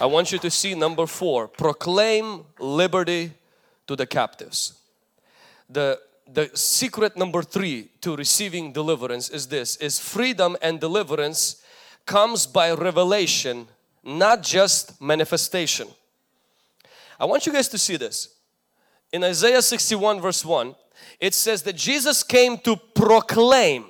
I 0.00 0.06
want 0.06 0.32
you 0.32 0.38
to 0.38 0.50
see 0.50 0.74
number 0.74 1.06
four, 1.06 1.46
proclaim 1.46 2.44
liberty 2.58 3.32
to 3.86 3.94
the 3.94 4.06
captives. 4.06 4.74
The, 5.70 6.00
the 6.26 6.50
secret 6.54 7.16
number 7.16 7.42
three 7.42 7.88
to 8.00 8.16
receiving 8.16 8.72
deliverance 8.72 9.30
is 9.30 9.46
this, 9.46 9.76
is 9.76 10.00
freedom 10.00 10.56
and 10.60 10.80
deliverance 10.80 11.62
comes 12.04 12.46
by 12.46 12.72
revelation, 12.72 13.68
not 14.02 14.42
just 14.42 15.00
manifestation. 15.00 15.88
I 17.20 17.24
want 17.24 17.46
you 17.46 17.52
guys 17.52 17.68
to 17.68 17.78
see 17.78 17.96
this 17.96 18.34
in 19.12 19.22
Isaiah 19.24 19.62
61 19.62 20.20
verse 20.20 20.44
1 20.44 20.74
it 21.20 21.34
says 21.34 21.62
that 21.62 21.76
Jesus 21.76 22.22
came 22.22 22.58
to 22.58 22.76
proclaim 22.76 23.84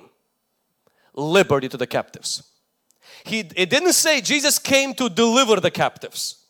liberty 1.15 1.69
to 1.69 1.77
the 1.77 1.87
captives. 1.87 2.43
He, 3.25 3.39
it 3.55 3.69
didn't 3.69 3.93
say 3.93 4.21
Jesus 4.21 4.59
came 4.59 4.93
to 4.95 5.09
deliver 5.09 5.59
the 5.59 5.71
captives. 5.71 6.45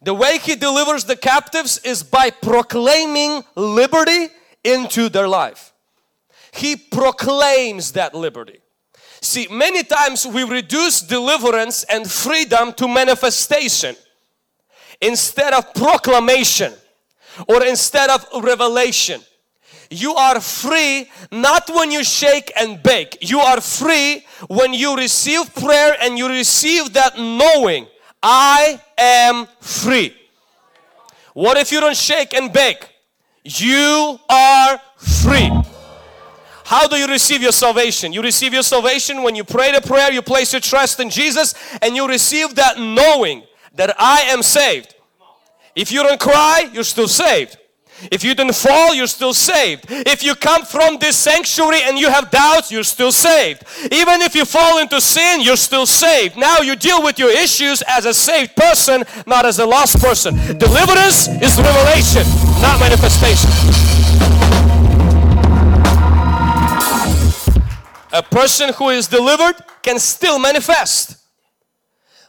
The 0.00 0.14
way 0.14 0.38
He 0.38 0.56
delivers 0.56 1.04
the 1.04 1.16
captives 1.16 1.78
is 1.84 2.02
by 2.02 2.30
proclaiming 2.30 3.44
liberty 3.54 4.28
into 4.64 5.08
their 5.08 5.28
life. 5.28 5.72
He 6.52 6.76
proclaims 6.76 7.92
that 7.92 8.14
liberty. 8.14 8.60
See, 9.20 9.46
many 9.48 9.84
times 9.84 10.26
we 10.26 10.42
reduce 10.42 11.00
deliverance 11.00 11.84
and 11.84 12.10
freedom 12.10 12.72
to 12.74 12.88
manifestation 12.88 13.94
instead 15.00 15.52
of 15.54 15.72
proclamation 15.74 16.72
or 17.48 17.64
instead 17.64 18.10
of 18.10 18.26
revelation. 18.42 19.20
You 19.90 20.14
are 20.14 20.40
free 20.40 21.10
not 21.30 21.68
when 21.68 21.90
you 21.90 22.02
shake 22.02 22.50
and 22.58 22.82
bake. 22.82 23.18
You 23.20 23.40
are 23.40 23.60
free 23.60 24.24
when 24.48 24.72
you 24.72 24.96
receive 24.96 25.54
prayer 25.54 25.96
and 26.00 26.16
you 26.16 26.28
receive 26.28 26.94
that 26.94 27.18
knowing 27.18 27.86
I 28.22 28.80
am 28.96 29.46
free. 29.60 30.16
What 31.34 31.58
if 31.58 31.72
you 31.72 31.80
don't 31.80 31.96
shake 31.96 32.34
and 32.34 32.52
bake? 32.52 32.88
You 33.44 34.18
are 34.28 34.80
free. 34.96 35.50
How 36.64 36.86
do 36.86 36.96
you 36.96 37.06
receive 37.06 37.42
your 37.42 37.52
salvation? 37.52 38.12
You 38.12 38.22
receive 38.22 38.54
your 38.54 38.62
salvation 38.62 39.22
when 39.22 39.34
you 39.34 39.44
pray 39.44 39.72
the 39.72 39.86
prayer, 39.86 40.12
you 40.12 40.22
place 40.22 40.52
your 40.52 40.60
trust 40.60 41.00
in 41.00 41.10
Jesus, 41.10 41.54
and 41.82 41.96
you 41.96 42.08
receive 42.08 42.54
that 42.54 42.78
knowing 42.78 43.42
that 43.74 43.94
I 43.98 44.22
am 44.22 44.42
saved. 44.42 44.94
If 45.74 45.90
you 45.90 46.02
don't 46.02 46.20
cry, 46.20 46.68
you're 46.72 46.84
still 46.84 47.08
saved. 47.08 47.58
If 48.10 48.24
you 48.24 48.34
didn't 48.34 48.54
fall, 48.54 48.94
you're 48.94 49.06
still 49.06 49.32
saved. 49.32 49.86
If 49.88 50.24
you 50.24 50.34
come 50.34 50.64
from 50.64 50.98
this 50.98 51.16
sanctuary 51.16 51.80
and 51.84 51.98
you 51.98 52.10
have 52.10 52.30
doubts, 52.30 52.72
you're 52.72 52.82
still 52.82 53.12
saved. 53.12 53.62
Even 53.92 54.22
if 54.22 54.34
you 54.34 54.44
fall 54.44 54.78
into 54.78 55.00
sin, 55.00 55.40
you're 55.40 55.56
still 55.56 55.86
saved. 55.86 56.36
Now 56.36 56.58
you 56.58 56.74
deal 56.74 57.02
with 57.02 57.18
your 57.18 57.30
issues 57.30 57.82
as 57.88 58.04
a 58.04 58.12
saved 58.12 58.56
person, 58.56 59.04
not 59.26 59.46
as 59.46 59.60
a 59.60 59.66
lost 59.66 60.00
person. 60.00 60.34
Deliverance 60.58 61.28
is 61.28 61.56
revelation, 61.58 62.24
not 62.60 62.80
manifestation. 62.80 63.50
A 68.12 68.22
person 68.22 68.74
who 68.74 68.90
is 68.90 69.06
delivered 69.06 69.54
can 69.82 69.98
still 69.98 70.38
manifest. 70.38 71.16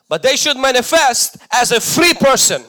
But 0.08 0.22
they 0.22 0.36
should 0.36 0.56
manifest 0.56 1.38
as 1.52 1.72
a 1.72 1.82
free 1.82 2.14
person 2.14 2.64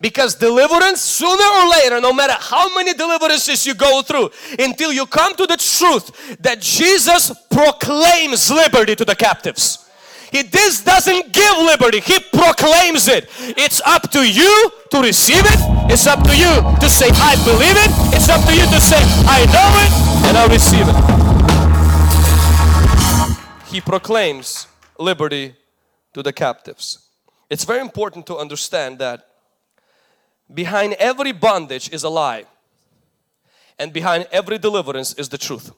because 0.00 0.34
deliverance, 0.34 1.00
sooner 1.00 1.44
or 1.44 1.68
later, 1.70 2.00
no 2.00 2.12
matter 2.12 2.34
how 2.38 2.74
many 2.74 2.94
deliverances 2.94 3.66
you 3.66 3.74
go 3.74 4.02
through, 4.02 4.30
until 4.58 4.92
you 4.92 5.06
come 5.06 5.34
to 5.36 5.46
the 5.46 5.56
truth 5.56 6.36
that 6.40 6.60
Jesus 6.60 7.32
proclaims 7.50 8.50
liberty 8.50 8.94
to 8.94 9.04
the 9.04 9.14
captives. 9.14 9.84
He 10.30 10.42
this 10.42 10.82
doesn't 10.82 11.32
give 11.32 11.58
liberty, 11.58 12.00
He 12.00 12.18
proclaims 12.32 13.06
it. 13.06 13.28
It's 13.38 13.80
up 13.86 14.10
to 14.10 14.28
you 14.28 14.72
to 14.90 15.00
receive 15.00 15.44
it. 15.44 15.60
It's 15.88 16.06
up 16.08 16.24
to 16.24 16.36
you 16.36 16.50
to 16.80 16.88
say, 16.90 17.08
I 17.14 17.36
believe 17.44 17.76
it. 17.76 17.90
It's 18.16 18.28
up 18.28 18.44
to 18.46 18.52
you 18.52 18.66
to 18.66 18.80
say, 18.80 18.98
I 19.30 19.46
know 19.54 19.70
it 19.84 19.92
and 20.26 20.36
I 20.36 20.46
receive 20.50 20.88
it. 20.88 20.96
He 23.72 23.80
proclaims 23.80 24.66
liberty 24.98 25.54
to 26.14 26.22
the 26.22 26.32
captives. 26.32 26.98
It's 27.50 27.64
very 27.64 27.80
important 27.80 28.26
to 28.26 28.36
understand 28.36 28.98
that 28.98 29.33
behind 30.52 30.94
every 30.94 31.32
bondage 31.32 31.92
is 31.92 32.04
a 32.04 32.08
lie. 32.08 32.44
And 33.78 33.92
behind 33.92 34.28
every 34.30 34.58
deliverance 34.58 35.14
is 35.14 35.28
the 35.28 35.38
truth. 35.38 35.72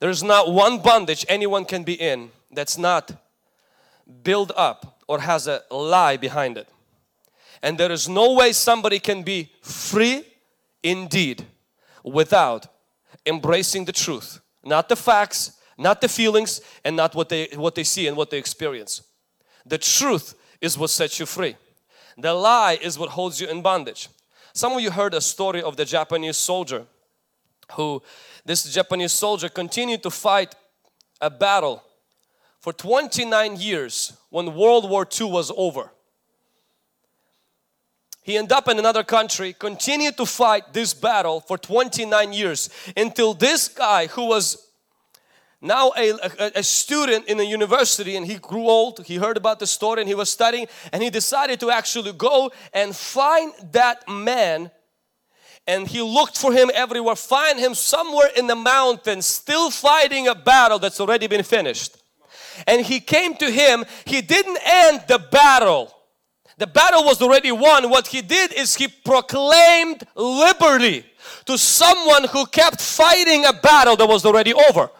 There's 0.00 0.22
not 0.22 0.52
one 0.52 0.78
bondage 0.78 1.24
anyone 1.28 1.64
can 1.64 1.82
be 1.82 1.94
in 1.94 2.30
that's 2.52 2.76
not 2.76 3.12
built 4.22 4.52
up 4.56 5.00
or 5.08 5.20
has 5.20 5.46
a 5.46 5.62
lie 5.70 6.16
behind 6.16 6.58
it. 6.58 6.68
And 7.62 7.78
there 7.78 7.90
is 7.90 8.08
no 8.08 8.34
way 8.34 8.52
somebody 8.52 8.98
can 8.98 9.22
be 9.22 9.50
free 9.62 10.24
indeed 10.82 11.46
without 12.04 12.66
embracing 13.24 13.86
the 13.86 13.92
truth. 13.92 14.40
Not 14.62 14.88
the 14.88 14.96
facts 14.96 15.56
not 15.78 16.00
the 16.00 16.08
feelings 16.08 16.60
and 16.84 16.96
not 16.96 17.14
what 17.14 17.28
they 17.28 17.48
what 17.54 17.74
they 17.74 17.84
see 17.84 18.06
and 18.06 18.16
what 18.16 18.30
they 18.30 18.38
experience. 18.38 19.02
The 19.64 19.78
truth 19.78 20.34
is 20.60 20.78
what 20.78 20.90
sets 20.90 21.20
you 21.20 21.26
free 21.26 21.56
the 22.16 22.32
lie 22.32 22.78
is 22.80 22.98
what 22.98 23.10
holds 23.10 23.40
you 23.40 23.48
in 23.48 23.62
bondage. 23.62 24.08
Some 24.52 24.72
of 24.72 24.80
you 24.80 24.90
heard 24.90 25.14
a 25.14 25.20
story 25.20 25.62
of 25.62 25.76
the 25.76 25.84
Japanese 25.84 26.36
soldier 26.36 26.86
who 27.72 28.02
this 28.44 28.64
Japanese 28.72 29.12
soldier 29.12 29.48
continued 29.48 30.02
to 30.02 30.10
fight 30.10 30.54
a 31.20 31.28
battle 31.28 31.82
for 32.60 32.72
29 32.72 33.56
years 33.56 34.12
when 34.30 34.54
World 34.54 34.88
War 34.88 35.06
II 35.20 35.30
was 35.30 35.52
over. 35.56 35.90
He 38.22 38.36
ended 38.36 38.52
up 38.52 38.68
in 38.68 38.78
another 38.78 39.04
country, 39.04 39.52
continued 39.52 40.16
to 40.16 40.26
fight 40.26 40.72
this 40.72 40.92
battle 40.92 41.40
for 41.40 41.56
29 41.56 42.32
years 42.32 42.70
until 42.96 43.34
this 43.34 43.68
guy 43.68 44.08
who 44.08 44.26
was 44.26 44.65
now 45.60 45.92
a, 45.96 46.10
a, 46.10 46.52
a, 46.56 46.62
student 46.62 47.26
in 47.26 47.40
a 47.40 47.42
university 47.42 48.16
and 48.16 48.26
he 48.26 48.36
grew 48.36 48.68
old 48.68 49.04
he 49.06 49.16
heard 49.16 49.36
about 49.36 49.58
the 49.58 49.66
story 49.66 50.00
and 50.00 50.08
he 50.08 50.14
was 50.14 50.28
studying 50.28 50.66
and 50.92 51.02
he 51.02 51.10
decided 51.10 51.58
to 51.60 51.70
actually 51.70 52.12
go 52.12 52.50
and 52.74 52.94
find 52.94 53.52
that 53.72 54.06
man 54.08 54.70
and 55.66 55.88
he 55.88 56.00
looked 56.00 56.38
for 56.38 56.52
him 56.52 56.70
everywhere 56.74 57.16
find 57.16 57.58
him 57.58 57.74
somewhere 57.74 58.28
in 58.36 58.46
the 58.46 58.54
mountains 58.54 59.26
still 59.26 59.70
fighting 59.70 60.28
a 60.28 60.34
battle 60.34 60.78
that's 60.78 61.00
already 61.00 61.26
been 61.26 61.42
finished. 61.42 61.96
And 62.66 62.84
he 62.84 63.00
came 63.00 63.34
to 63.36 63.50
him 63.50 63.84
he 64.04 64.22
didn't 64.22 64.58
end 64.64 65.04
the 65.08 65.18
battle. 65.18 65.92
The 66.58 66.66
battle 66.66 67.04
was 67.04 67.20
already 67.20 67.52
won. 67.52 67.90
What 67.90 68.06
he 68.06 68.22
did 68.22 68.52
is 68.54 68.74
he 68.74 68.88
proclaimed 68.88 70.04
liberty 70.14 71.04
to 71.44 71.58
someone 71.58 72.24
who 72.24 72.46
kept 72.46 72.80
fighting 72.80 73.44
a 73.44 73.52
battle 73.52 73.96
that 73.96 74.08
was 74.08 74.24
already 74.24 74.54
over 74.54 74.90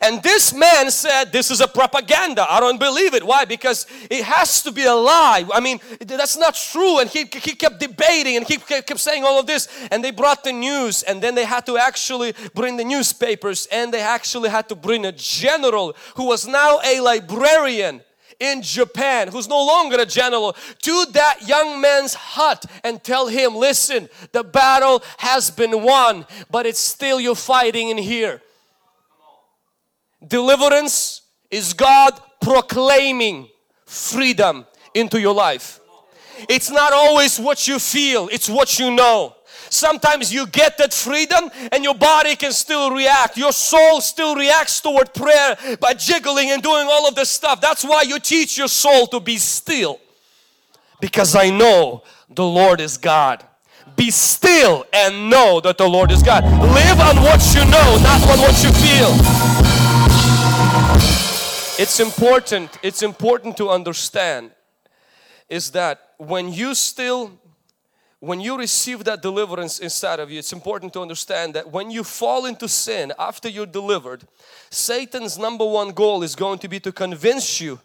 and 0.00 0.22
this 0.22 0.52
man 0.52 0.90
said, 0.90 1.32
This 1.32 1.50
is 1.50 1.60
a 1.60 1.68
propaganda. 1.68 2.46
I 2.48 2.60
don't 2.60 2.78
believe 2.78 3.14
it. 3.14 3.24
Why? 3.24 3.44
Because 3.44 3.86
it 4.10 4.24
has 4.24 4.62
to 4.62 4.72
be 4.72 4.84
a 4.84 4.94
lie. 4.94 5.44
I 5.52 5.60
mean, 5.60 5.80
that's 6.00 6.36
not 6.36 6.54
true. 6.54 6.98
And 6.98 7.08
he, 7.08 7.20
he 7.20 7.54
kept 7.54 7.80
debating 7.80 8.36
and 8.36 8.46
he 8.46 8.56
kept 8.56 8.98
saying 8.98 9.24
all 9.24 9.38
of 9.38 9.46
this. 9.46 9.68
And 9.90 10.02
they 10.02 10.10
brought 10.10 10.44
the 10.44 10.52
news, 10.52 11.02
and 11.02 11.22
then 11.22 11.34
they 11.34 11.44
had 11.44 11.66
to 11.66 11.76
actually 11.78 12.34
bring 12.54 12.76
the 12.76 12.84
newspapers, 12.84 13.66
and 13.70 13.92
they 13.92 14.00
actually 14.00 14.50
had 14.50 14.68
to 14.68 14.74
bring 14.74 15.06
a 15.06 15.12
general 15.12 15.96
who 16.16 16.26
was 16.26 16.46
now 16.46 16.80
a 16.84 17.00
librarian 17.00 18.02
in 18.38 18.62
Japan 18.62 19.28
who's 19.28 19.48
no 19.48 19.64
longer 19.64 19.98
a 19.98 20.06
general 20.06 20.54
to 20.82 21.06
that 21.12 21.38
young 21.46 21.80
man's 21.80 22.14
hut 22.14 22.66
and 22.84 23.02
tell 23.02 23.28
him 23.28 23.54
listen 23.54 24.10
the 24.32 24.44
battle 24.44 25.02
has 25.16 25.50
been 25.50 25.82
won 25.82 26.26
but 26.50 26.66
it's 26.66 26.78
still 26.78 27.18
you 27.18 27.34
fighting 27.34 27.88
in 27.88 27.96
here 27.96 28.42
Deliverance 30.26 31.22
is 31.50 31.72
God 31.72 32.18
proclaiming 32.40 33.48
freedom 33.84 34.66
into 34.94 35.20
your 35.20 35.34
life. 35.34 35.80
It's 36.48 36.70
not 36.70 36.92
always 36.92 37.38
what 37.38 37.66
you 37.66 37.78
feel, 37.78 38.28
it's 38.30 38.48
what 38.48 38.78
you 38.78 38.90
know. 38.90 39.34
Sometimes 39.68 40.32
you 40.32 40.46
get 40.46 40.78
that 40.78 40.94
freedom 40.94 41.50
and 41.72 41.82
your 41.82 41.94
body 41.94 42.36
can 42.36 42.52
still 42.52 42.90
react. 42.90 43.36
Your 43.36 43.52
soul 43.52 44.00
still 44.00 44.36
reacts 44.36 44.80
toward 44.80 45.12
prayer 45.12 45.56
by 45.80 45.94
jiggling 45.94 46.50
and 46.50 46.62
doing 46.62 46.86
all 46.88 47.08
of 47.08 47.14
this 47.14 47.30
stuff. 47.30 47.60
That's 47.60 47.84
why 47.84 48.02
you 48.02 48.18
teach 48.20 48.56
your 48.56 48.68
soul 48.68 49.06
to 49.08 49.20
be 49.20 49.38
still. 49.38 49.98
Because 51.00 51.34
I 51.34 51.50
know 51.50 52.04
the 52.30 52.44
Lord 52.44 52.80
is 52.80 52.96
God. 52.96 53.44
Be 53.96 54.10
still 54.10 54.84
and 54.92 55.30
know 55.30 55.60
that 55.60 55.78
the 55.78 55.88
Lord 55.88 56.12
is 56.12 56.22
God. 56.22 56.44
Live 56.44 57.00
on 57.00 57.16
what 57.22 57.42
you 57.54 57.64
know, 57.64 57.98
not 58.02 58.20
on 58.30 58.38
what 58.40 58.62
you 58.62 58.70
feel. 58.72 59.55
It's 61.78 62.00
important, 62.00 62.78
it's 62.82 63.02
important 63.02 63.58
to 63.58 63.68
understand 63.68 64.50
is 65.48 65.70
that 65.72 66.14
when 66.16 66.50
you 66.52 66.74
still 66.74 67.38
when 68.18 68.40
you 68.40 68.56
receive 68.56 69.04
that 69.04 69.20
deliverance 69.20 69.78
inside 69.78 70.18
of 70.18 70.30
you, 70.30 70.38
it's 70.38 70.54
important 70.54 70.94
to 70.94 71.02
understand 71.02 71.52
that 71.52 71.70
when 71.70 71.90
you 71.90 72.02
fall 72.02 72.46
into 72.46 72.66
sin 72.66 73.12
after 73.18 73.46
you're 73.46 73.66
delivered, 73.66 74.26
Satan's 74.70 75.36
number 75.38 75.66
one 75.66 75.90
goal 75.90 76.22
is 76.22 76.34
going 76.34 76.58
to 76.60 76.68
be 76.68 76.80
to 76.80 76.92
convince 76.92 77.60
you 77.60 77.78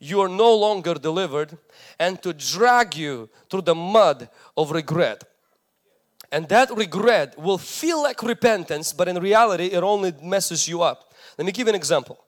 you 0.00 0.20
are 0.20 0.28
no 0.28 0.54
longer 0.54 0.94
delivered 0.94 1.56
and 1.98 2.20
to 2.22 2.32
drag 2.32 2.96
you 2.96 3.30
through 3.48 3.62
the 3.62 3.74
mud 3.74 4.28
of 4.56 4.72
regret. 4.72 5.22
And 6.32 6.48
that 6.48 6.70
regret 6.76 7.38
will 7.38 7.58
feel 7.58 8.02
like 8.02 8.22
repentance, 8.22 8.92
but 8.92 9.08
in 9.08 9.16
reality, 9.18 9.66
it 9.66 9.82
only 9.82 10.12
messes 10.22 10.68
you 10.68 10.82
up. 10.82 11.14
Let 11.38 11.46
me 11.46 11.52
give 11.52 11.68
you 11.68 11.70
an 11.70 11.76
example. 11.76 12.18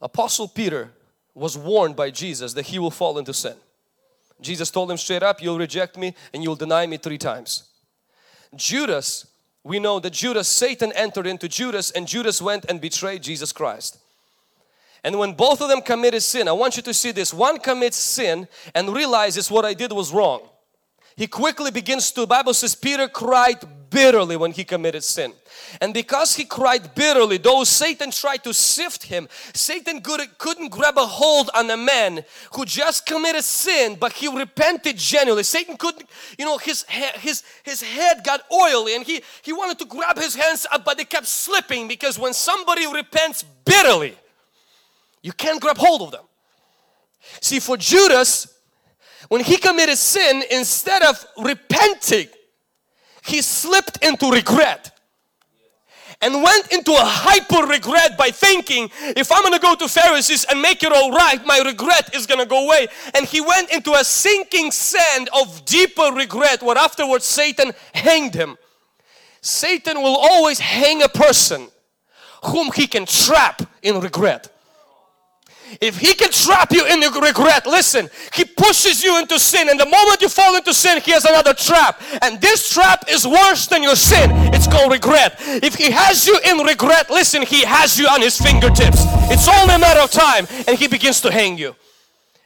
Apostle 0.00 0.48
Peter 0.48 0.90
was 1.34 1.56
warned 1.56 1.96
by 1.96 2.10
Jesus 2.10 2.52
that 2.54 2.66
he 2.66 2.78
will 2.78 2.90
fall 2.90 3.18
into 3.18 3.34
sin. 3.34 3.56
Jesus 4.40 4.70
told 4.70 4.90
him 4.90 4.96
straight 4.96 5.22
up, 5.22 5.42
you'll 5.42 5.58
reject 5.58 5.96
me 5.96 6.14
and 6.32 6.42
you'll 6.42 6.56
deny 6.56 6.86
me 6.86 6.96
three 6.96 7.18
times. 7.18 7.64
Judas 8.54 9.26
we 9.68 9.78
know 9.78 10.00
that 10.00 10.14
Judas, 10.14 10.48
Satan 10.48 10.92
entered 10.92 11.26
into 11.26 11.46
Judas 11.46 11.90
and 11.90 12.08
Judas 12.08 12.40
went 12.40 12.64
and 12.70 12.80
betrayed 12.80 13.22
Jesus 13.22 13.52
Christ. 13.52 13.98
And 15.04 15.18
when 15.18 15.34
both 15.34 15.60
of 15.60 15.68
them 15.68 15.82
committed 15.82 16.22
sin, 16.22 16.48
I 16.48 16.52
want 16.52 16.76
you 16.76 16.82
to 16.84 16.94
see 16.94 17.12
this. 17.12 17.34
One 17.34 17.58
commits 17.58 17.98
sin 17.98 18.48
and 18.74 18.94
realizes 18.94 19.50
what 19.50 19.66
I 19.66 19.74
did 19.74 19.92
was 19.92 20.10
wrong. 20.10 20.48
He 21.18 21.26
quickly 21.26 21.72
begins 21.72 22.12
to, 22.12 22.28
Bible 22.28 22.54
says 22.54 22.76
Peter 22.76 23.08
cried 23.08 23.58
bitterly 23.90 24.36
when 24.36 24.52
he 24.52 24.62
committed 24.62 25.02
sin. 25.02 25.32
And 25.80 25.92
because 25.92 26.36
he 26.36 26.44
cried 26.44 26.94
bitterly, 26.94 27.38
though 27.38 27.64
Satan 27.64 28.12
tried 28.12 28.44
to 28.44 28.54
sift 28.54 29.02
him, 29.02 29.28
Satan 29.52 30.00
couldn't 30.00 30.68
grab 30.68 30.96
a 30.96 31.04
hold 31.04 31.50
on 31.56 31.68
a 31.70 31.76
man 31.76 32.24
who 32.54 32.64
just 32.64 33.04
committed 33.04 33.42
sin, 33.42 33.96
but 33.98 34.12
he 34.12 34.28
repented 34.28 34.96
genuinely. 34.96 35.42
Satan 35.42 35.76
couldn't, 35.76 36.08
you 36.38 36.44
know, 36.44 36.56
his, 36.56 36.84
his, 36.84 37.42
his 37.64 37.82
head 37.82 38.22
got 38.22 38.42
oily 38.52 38.94
and 38.94 39.04
he, 39.04 39.20
he 39.42 39.52
wanted 39.52 39.80
to 39.80 39.86
grab 39.86 40.16
his 40.16 40.36
hands 40.36 40.68
up, 40.70 40.84
but 40.84 40.98
they 40.98 41.04
kept 41.04 41.26
slipping 41.26 41.88
because 41.88 42.16
when 42.16 42.32
somebody 42.32 42.86
repents 42.86 43.42
bitterly, 43.64 44.16
you 45.22 45.32
can't 45.32 45.60
grab 45.60 45.78
hold 45.78 46.02
of 46.02 46.12
them. 46.12 46.24
See, 47.40 47.58
for 47.58 47.76
Judas, 47.76 48.54
when 49.26 49.42
he 49.42 49.56
committed 49.56 49.98
sin, 49.98 50.42
instead 50.50 51.02
of 51.02 51.24
repenting, 51.36 52.28
he 53.24 53.42
slipped 53.42 54.02
into 54.04 54.30
regret 54.30 54.98
and 56.20 56.42
went 56.42 56.72
into 56.72 56.92
a 56.92 57.04
hyper 57.04 57.66
regret 57.66 58.16
by 58.18 58.30
thinking 58.30 58.90
if 59.00 59.30
I'm 59.30 59.42
gonna 59.42 59.58
go 59.58 59.74
to 59.76 59.88
Pharisees 59.88 60.44
and 60.50 60.60
make 60.60 60.82
it 60.82 60.92
all 60.92 61.12
right 61.12 61.44
my 61.46 61.60
regret 61.60 62.14
is 62.14 62.26
gonna 62.26 62.46
go 62.46 62.64
away. 62.64 62.88
And 63.14 63.26
he 63.26 63.40
went 63.40 63.70
into 63.72 63.92
a 63.92 64.04
sinking 64.04 64.70
sand 64.70 65.28
of 65.38 65.64
deeper 65.64 66.10
regret 66.12 66.62
where 66.62 66.76
afterwards 66.76 67.24
Satan 67.24 67.72
hanged 67.94 68.34
him. 68.34 68.56
Satan 69.40 70.02
will 70.02 70.16
always 70.16 70.58
hang 70.58 71.02
a 71.02 71.08
person 71.08 71.68
whom 72.46 72.72
he 72.72 72.86
can 72.86 73.06
trap 73.06 73.62
in 73.82 74.00
regret 74.00 74.57
if 75.80 75.98
he 75.98 76.14
can 76.14 76.30
trap 76.30 76.72
you 76.72 76.86
in 76.86 77.00
regret, 77.00 77.66
listen, 77.66 78.08
he 78.34 78.44
pushes 78.44 79.02
you 79.02 79.18
into 79.18 79.38
sin 79.38 79.68
and 79.68 79.78
the 79.78 79.86
moment 79.86 80.20
you 80.20 80.28
fall 80.28 80.56
into 80.56 80.72
sin, 80.74 81.00
he 81.00 81.12
has 81.12 81.24
another 81.24 81.54
trap. 81.54 82.00
And 82.22 82.40
this 82.40 82.72
trap 82.72 83.04
is 83.08 83.26
worse 83.26 83.66
than 83.66 83.82
your 83.82 83.96
sin. 83.96 84.30
It's 84.54 84.66
called 84.66 84.92
regret. 84.92 85.36
If 85.38 85.74
he 85.74 85.90
has 85.90 86.26
you 86.26 86.38
in 86.44 86.58
regret, 86.58 87.10
listen, 87.10 87.42
he 87.42 87.64
has 87.64 87.98
you 87.98 88.06
on 88.08 88.20
his 88.20 88.38
fingertips. 88.38 89.04
It's 89.30 89.48
only 89.48 89.74
a 89.74 89.78
matter 89.78 90.00
of 90.00 90.10
time 90.10 90.46
and 90.66 90.78
he 90.78 90.88
begins 90.88 91.20
to 91.22 91.30
hang 91.30 91.58
you. 91.58 91.74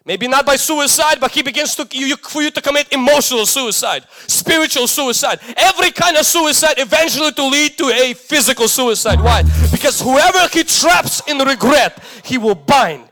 Maybe 0.05 0.27
not 0.27 0.45
by 0.45 0.57
suicide, 0.57 1.19
but 1.21 1.31
he 1.31 1.43
begins 1.43 1.77
to 1.77 1.87
you, 1.93 2.17
for 2.17 2.43
you 2.43 2.51
to 2.51 2.61
commit 2.61 2.93
emotional 2.93 3.47
suicide, 3.47 4.05
spiritual 4.27 4.89
suicide, 4.89 5.39
every 5.57 5.93
kind 5.93 6.17
of 6.17 6.27
suicide 6.27 6.75
eventually 6.79 7.31
to 7.33 7.47
lead 7.47 7.79
to 7.79 7.85
a 7.85 8.13
physical 8.15 8.67
suicide. 8.67 9.21
Why? 9.21 9.43
Because 9.71 10.01
whoever 10.01 10.49
he 10.49 10.65
traps 10.65 11.23
in 11.29 11.39
regret, 11.39 12.03
he 12.25 12.37
will 12.37 12.57
bind 12.57 13.05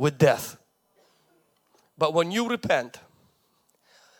with 0.00 0.16
death. 0.16 0.56
But 1.98 2.14
when 2.14 2.30
you 2.30 2.48
repent, 2.48 2.98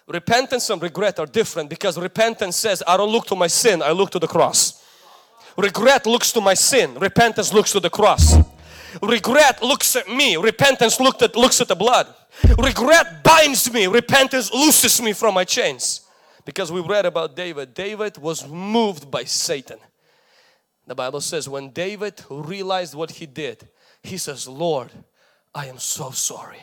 repentance 0.07 0.69
and 0.69 0.81
regret 0.83 1.19
are 1.19 1.25
different 1.25 1.71
because 1.71 1.97
repentance 1.99 2.57
says, 2.57 2.83
I 2.87 2.99
don't 2.99 3.11
look 3.11 3.27
to 3.29 3.35
my 3.35 3.47
sin, 3.47 3.81
I 3.83 3.93
look 3.93 4.11
to 4.11 4.19
the 4.19 4.29
cross. 4.29 4.85
Regret 5.57 6.05
looks 6.05 6.33
to 6.33 6.43
my 6.43 6.53
sin, 6.53 6.95
repentance 6.97 7.55
looks 7.55 7.73
to 7.73 7.81
the 7.81 7.89
cross. 7.89 8.37
Regret 9.01 9.63
looks 9.63 9.97
at 9.97 10.07
me, 10.07 10.37
repentance 10.37 11.01
looked 11.01 11.23
at, 11.23 11.35
looks 11.35 11.63
at 11.63 11.69
the 11.69 11.75
blood. 11.75 12.07
Regret 12.59 13.25
binds 13.25 13.73
me, 13.73 13.87
repentance 13.87 14.53
looses 14.53 15.01
me 15.01 15.15
from 15.15 15.33
my 15.33 15.45
chains. 15.45 16.03
Because 16.45 16.71
we 16.71 16.83
read 16.83 17.07
about 17.07 17.35
David, 17.35 17.73
David 17.73 18.19
was 18.19 18.47
moved 18.47 19.11
by 19.11 19.25
Satan. 19.25 19.79
The 20.87 20.95
Bible 20.95 21.23
says 21.23 21.49
when 21.49 21.71
David 21.71 22.23
realized 22.29 22.95
what 22.95 23.13
he 23.13 23.25
did, 23.25 23.67
he 24.03 24.19
says, 24.19 24.47
Lord, 24.47 24.91
I 25.55 25.67
am 25.67 25.79
so 25.79 26.11
sorry. 26.11 26.61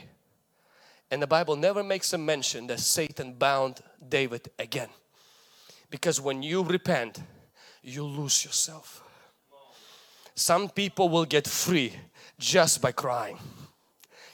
And 1.10 1.22
the 1.22 1.28
Bible 1.28 1.56
never 1.56 1.84
makes 1.84 2.12
a 2.14 2.18
mention 2.18 2.68
that 2.68 2.80
Satan 2.80 3.34
bound 3.34 3.80
David 4.08 4.50
again. 4.60 4.90
Because 5.90 6.20
when 6.20 6.44
you 6.44 6.64
repent, 6.64 7.22
you 7.82 8.04
lose 8.04 8.44
yourself. 8.44 9.04
Some 10.36 10.70
people 10.70 11.10
will 11.10 11.26
get 11.26 11.48
free 11.48 11.94
just 12.38 12.82
by 12.82 12.92
crying. 12.92 13.38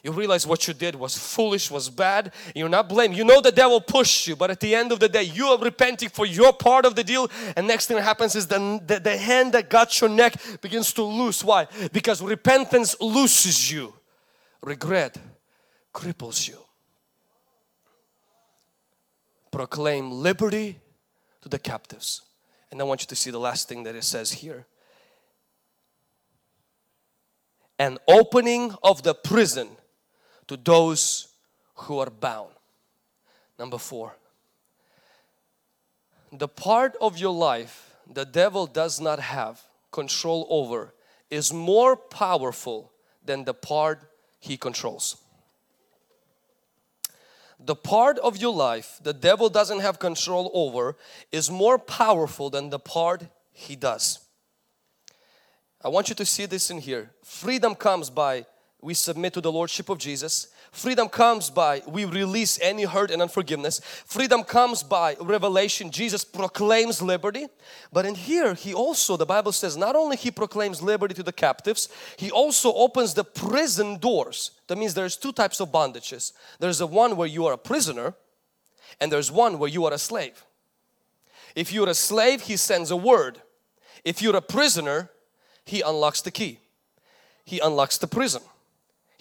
You 0.04 0.12
realize 0.12 0.46
what 0.46 0.68
you 0.68 0.74
did 0.74 0.96
was 0.96 1.18
foolish, 1.18 1.72
was 1.72 1.90
bad. 1.90 2.34
You're 2.54 2.68
not 2.68 2.90
blamed. 2.90 3.16
You 3.16 3.24
know 3.24 3.40
the 3.40 3.54
devil 3.54 3.80
pushed 3.80 4.28
you, 4.28 4.36
but 4.36 4.52
at 4.52 4.60
the 4.60 4.76
end 4.76 4.92
of 4.92 5.00
the 5.00 5.08
day, 5.08 5.24
you 5.24 5.48
are 5.48 5.58
repenting 5.58 6.10
for 6.10 6.26
your 6.26 6.52
part 6.52 6.86
of 6.86 6.96
the 6.96 7.06
deal. 7.06 7.32
And 7.56 7.68
next 7.68 7.86
thing 7.86 7.96
that 7.96 8.04
happens 8.04 8.36
is 8.36 8.46
the, 8.46 8.82
the, 8.86 9.00
the 9.00 9.16
hand 9.16 9.54
that 9.54 9.70
got 9.70 10.02
your 10.02 10.10
neck 10.10 10.36
begins 10.60 10.92
to 10.94 11.04
loose. 11.04 11.42
Why? 11.42 11.68
Because 11.94 12.22
repentance 12.22 13.00
looses 13.00 13.72
you 13.72 13.94
regret 14.64 15.18
cripples 15.94 16.48
you. 16.48 16.58
Proclaim 19.52 20.12
liberty 20.12 20.80
to 21.42 21.50
the 21.50 21.60
captives. 21.60 22.22
And 22.72 22.82
I 22.82 22.86
want 22.86 23.02
you 23.02 23.08
to 23.08 23.16
see 23.16 23.30
the 23.30 23.40
last 23.40 23.70
thing 23.70 23.84
that 23.84 23.96
it 23.96 24.04
says 24.04 24.32
here. 24.32 24.66
An 27.78 28.00
opening 28.08 28.74
of 28.82 29.04
the 29.04 29.14
prison 29.14 29.68
to 30.48 30.58
those 30.58 31.28
who 31.76 32.00
are 32.00 32.10
bound. 32.10 32.52
Number 33.60 33.78
four. 33.78 34.16
The 36.32 36.48
part 36.48 36.96
of 37.00 37.18
your 37.18 37.34
life 37.34 37.94
the 38.12 38.26
devil 38.26 38.66
does 38.66 39.00
not 39.00 39.20
have 39.20 39.62
control 39.92 40.48
over 40.50 40.94
is 41.30 41.54
more 41.54 41.96
powerful 41.96 42.92
than 43.24 43.46
the 43.46 43.54
part 43.54 44.10
he 44.44 44.58
controls. 44.58 45.16
The 47.58 47.76
part 47.76 48.20
of 48.20 48.36
your 48.36 48.54
life 48.54 49.00
the 49.02 49.14
devil 49.14 49.48
doesn't 49.50 49.80
have 49.80 50.00
control 50.00 50.52
over 50.54 50.98
is 51.32 51.50
more 51.50 51.80
powerful 51.80 52.50
than 52.50 52.70
the 52.70 52.78
part 52.78 53.24
he 53.54 53.78
does. 53.78 54.20
I 55.82 55.88
want 55.88 56.10
you 56.10 56.16
to 56.16 56.26
see 56.26 56.46
this 56.46 56.70
in 56.70 56.80
here. 56.80 57.12
Freedom 57.24 57.74
comes 57.74 58.10
by 58.10 58.46
we 58.82 58.94
submit 58.94 59.32
to 59.36 59.40
the 59.42 59.52
Lordship 59.52 59.88
of 59.88 59.98
Jesus 59.98 60.48
Freedom 60.74 61.08
comes 61.08 61.52
by 61.52 61.84
we 61.88 62.04
release 62.04 62.58
any 62.60 62.84
hurt 62.84 63.12
and 63.12 63.22
unforgiveness. 63.22 63.80
Freedom 64.08 64.44
comes 64.44 64.82
by 64.82 65.16
revelation. 65.22 65.92
Jesus 65.92 66.26
proclaims 66.26 67.00
liberty. 67.00 67.46
But 67.94 68.08
in 68.08 68.16
here, 68.16 68.56
He 68.56 68.74
also, 68.74 69.16
the 69.16 69.26
Bible 69.26 69.52
says, 69.52 69.78
not 69.78 69.96
only 69.96 70.18
He 70.18 70.32
proclaims 70.32 70.82
liberty 70.82 71.14
to 71.14 71.22
the 71.22 71.32
captives, 71.32 71.90
He 72.18 72.32
also 72.32 72.74
opens 72.74 73.14
the 73.14 73.24
prison 73.24 74.00
doors. 74.00 74.50
That 74.66 74.80
means 74.80 74.96
there's 74.96 75.16
two 75.16 75.32
types 75.32 75.60
of 75.60 75.72
bondages. 75.72 76.34
There's 76.60 76.82
a 76.82 76.88
one 76.88 77.18
where 77.18 77.28
you 77.28 77.46
are 77.46 77.54
a 77.54 77.58
prisoner 77.58 78.16
and 79.00 79.12
there's 79.12 79.32
one 79.32 79.60
where 79.60 79.70
you 79.70 79.86
are 79.86 79.94
a 79.94 80.00
slave. 80.00 80.44
If 81.56 81.72
you're 81.72 81.90
a 81.90 81.94
slave, 81.94 82.42
He 82.42 82.58
sends 82.58 82.90
a 82.90 82.98
word. 82.98 83.40
If 84.04 84.24
you're 84.24 84.36
a 84.36 84.42
prisoner, 84.42 85.12
He 85.66 85.82
unlocks 85.82 86.22
the 86.22 86.32
key. 86.32 86.58
He 87.46 87.60
unlocks 87.60 88.00
the 88.00 88.08
prison. 88.08 88.42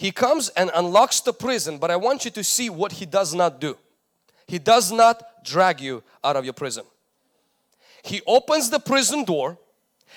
He 0.02 0.10
comes 0.10 0.48
and 0.56 0.68
unlocks 0.74 1.20
the 1.20 1.32
prison, 1.32 1.78
but 1.78 1.88
I 1.88 1.94
want 1.94 2.24
you 2.24 2.32
to 2.32 2.42
see 2.42 2.68
what 2.68 2.90
He 2.90 3.06
does 3.06 3.36
not 3.36 3.60
do. 3.60 3.76
He 4.48 4.58
does 4.58 4.90
not 4.90 5.22
drag 5.44 5.80
you 5.80 6.02
out 6.24 6.34
of 6.34 6.42
your 6.42 6.54
prison. 6.54 6.82
He 8.02 8.20
opens 8.26 8.68
the 8.68 8.80
prison 8.80 9.22
door. 9.22 9.58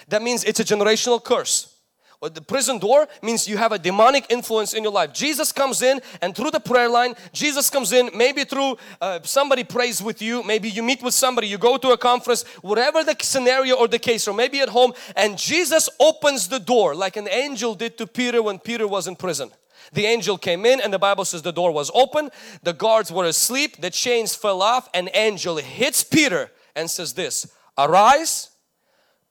That 0.08 0.24
means 0.24 0.44
it's 0.44 0.60
a 0.60 0.64
generational 0.64 1.24
curse. 1.24 1.78
Or 2.20 2.32
the 2.32 2.42
prison 2.42 2.80
door 2.80 3.08
means 3.22 3.48
you 3.48 3.58
have 3.58 3.74
a 3.74 3.78
demonic 3.78 4.26
influence 4.30 4.74
in 4.74 4.82
your 4.82 4.92
life. 4.92 5.14
Jesus 5.14 5.52
comes 5.52 5.84
in 5.84 6.02
and 6.20 6.36
through 6.36 6.50
the 6.50 6.60
prayer 6.60 6.90
line, 6.90 7.14
Jesus 7.32 7.70
comes 7.70 7.94
in 7.94 8.10
maybe 8.16 8.44
through 8.44 8.78
uh, 9.00 9.20
somebody 9.22 9.64
prays 9.64 10.02
with 10.02 10.20
you, 10.20 10.42
maybe 10.42 10.68
you 10.68 10.82
meet 10.82 11.04
with 11.04 11.14
somebody, 11.14 11.48
you 11.48 11.60
go 11.60 11.78
to 11.78 11.90
a 11.90 11.98
conference, 11.98 12.42
whatever 12.64 13.04
the 13.04 13.16
scenario 13.22 13.76
or 13.76 13.88
the 13.88 14.00
case, 14.00 14.28
or 14.28 14.34
maybe 14.34 14.62
at 14.62 14.70
home, 14.70 14.94
and 15.16 15.38
Jesus 15.38 15.90
opens 16.00 16.48
the 16.48 16.60
door 16.60 16.96
like 16.96 17.18
an 17.18 17.28
angel 17.30 17.76
did 17.76 18.00
to 18.00 18.08
Peter 18.08 18.42
when 18.42 18.58
Peter 18.58 18.88
was 18.88 19.08
in 19.08 19.16
prison. 19.16 19.52
The 19.94 20.06
angel 20.06 20.38
came 20.38 20.66
in 20.66 20.82
and 20.82 20.94
the 20.94 21.00
Bible 21.00 21.26
says 21.26 21.42
the 21.42 21.52
door 21.52 21.72
was 21.72 21.92
open. 21.94 22.30
The 22.64 22.74
guards 22.74 23.12
were 23.12 23.26
asleep. 23.26 23.82
The 23.82 23.90
chains 23.90 24.36
fell 24.36 24.62
off. 24.62 24.90
An 24.94 25.10
angel 25.14 25.58
hits 25.58 26.04
Peter 26.04 26.52
and 26.76 26.90
says 26.90 27.14
this, 27.14 27.52
arise, 27.78 28.50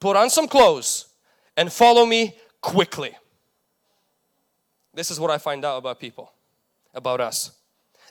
put 0.00 0.16
on 0.16 0.30
some 0.30 0.48
clothes 0.48 1.06
and 1.56 1.72
follow 1.72 2.06
me 2.06 2.36
quickly. 2.60 3.16
This 4.94 5.10
is 5.10 5.18
what 5.18 5.30
I 5.30 5.38
find 5.38 5.64
out 5.64 5.78
about 5.78 5.98
people, 5.98 6.32
about 6.94 7.20
us. 7.20 7.50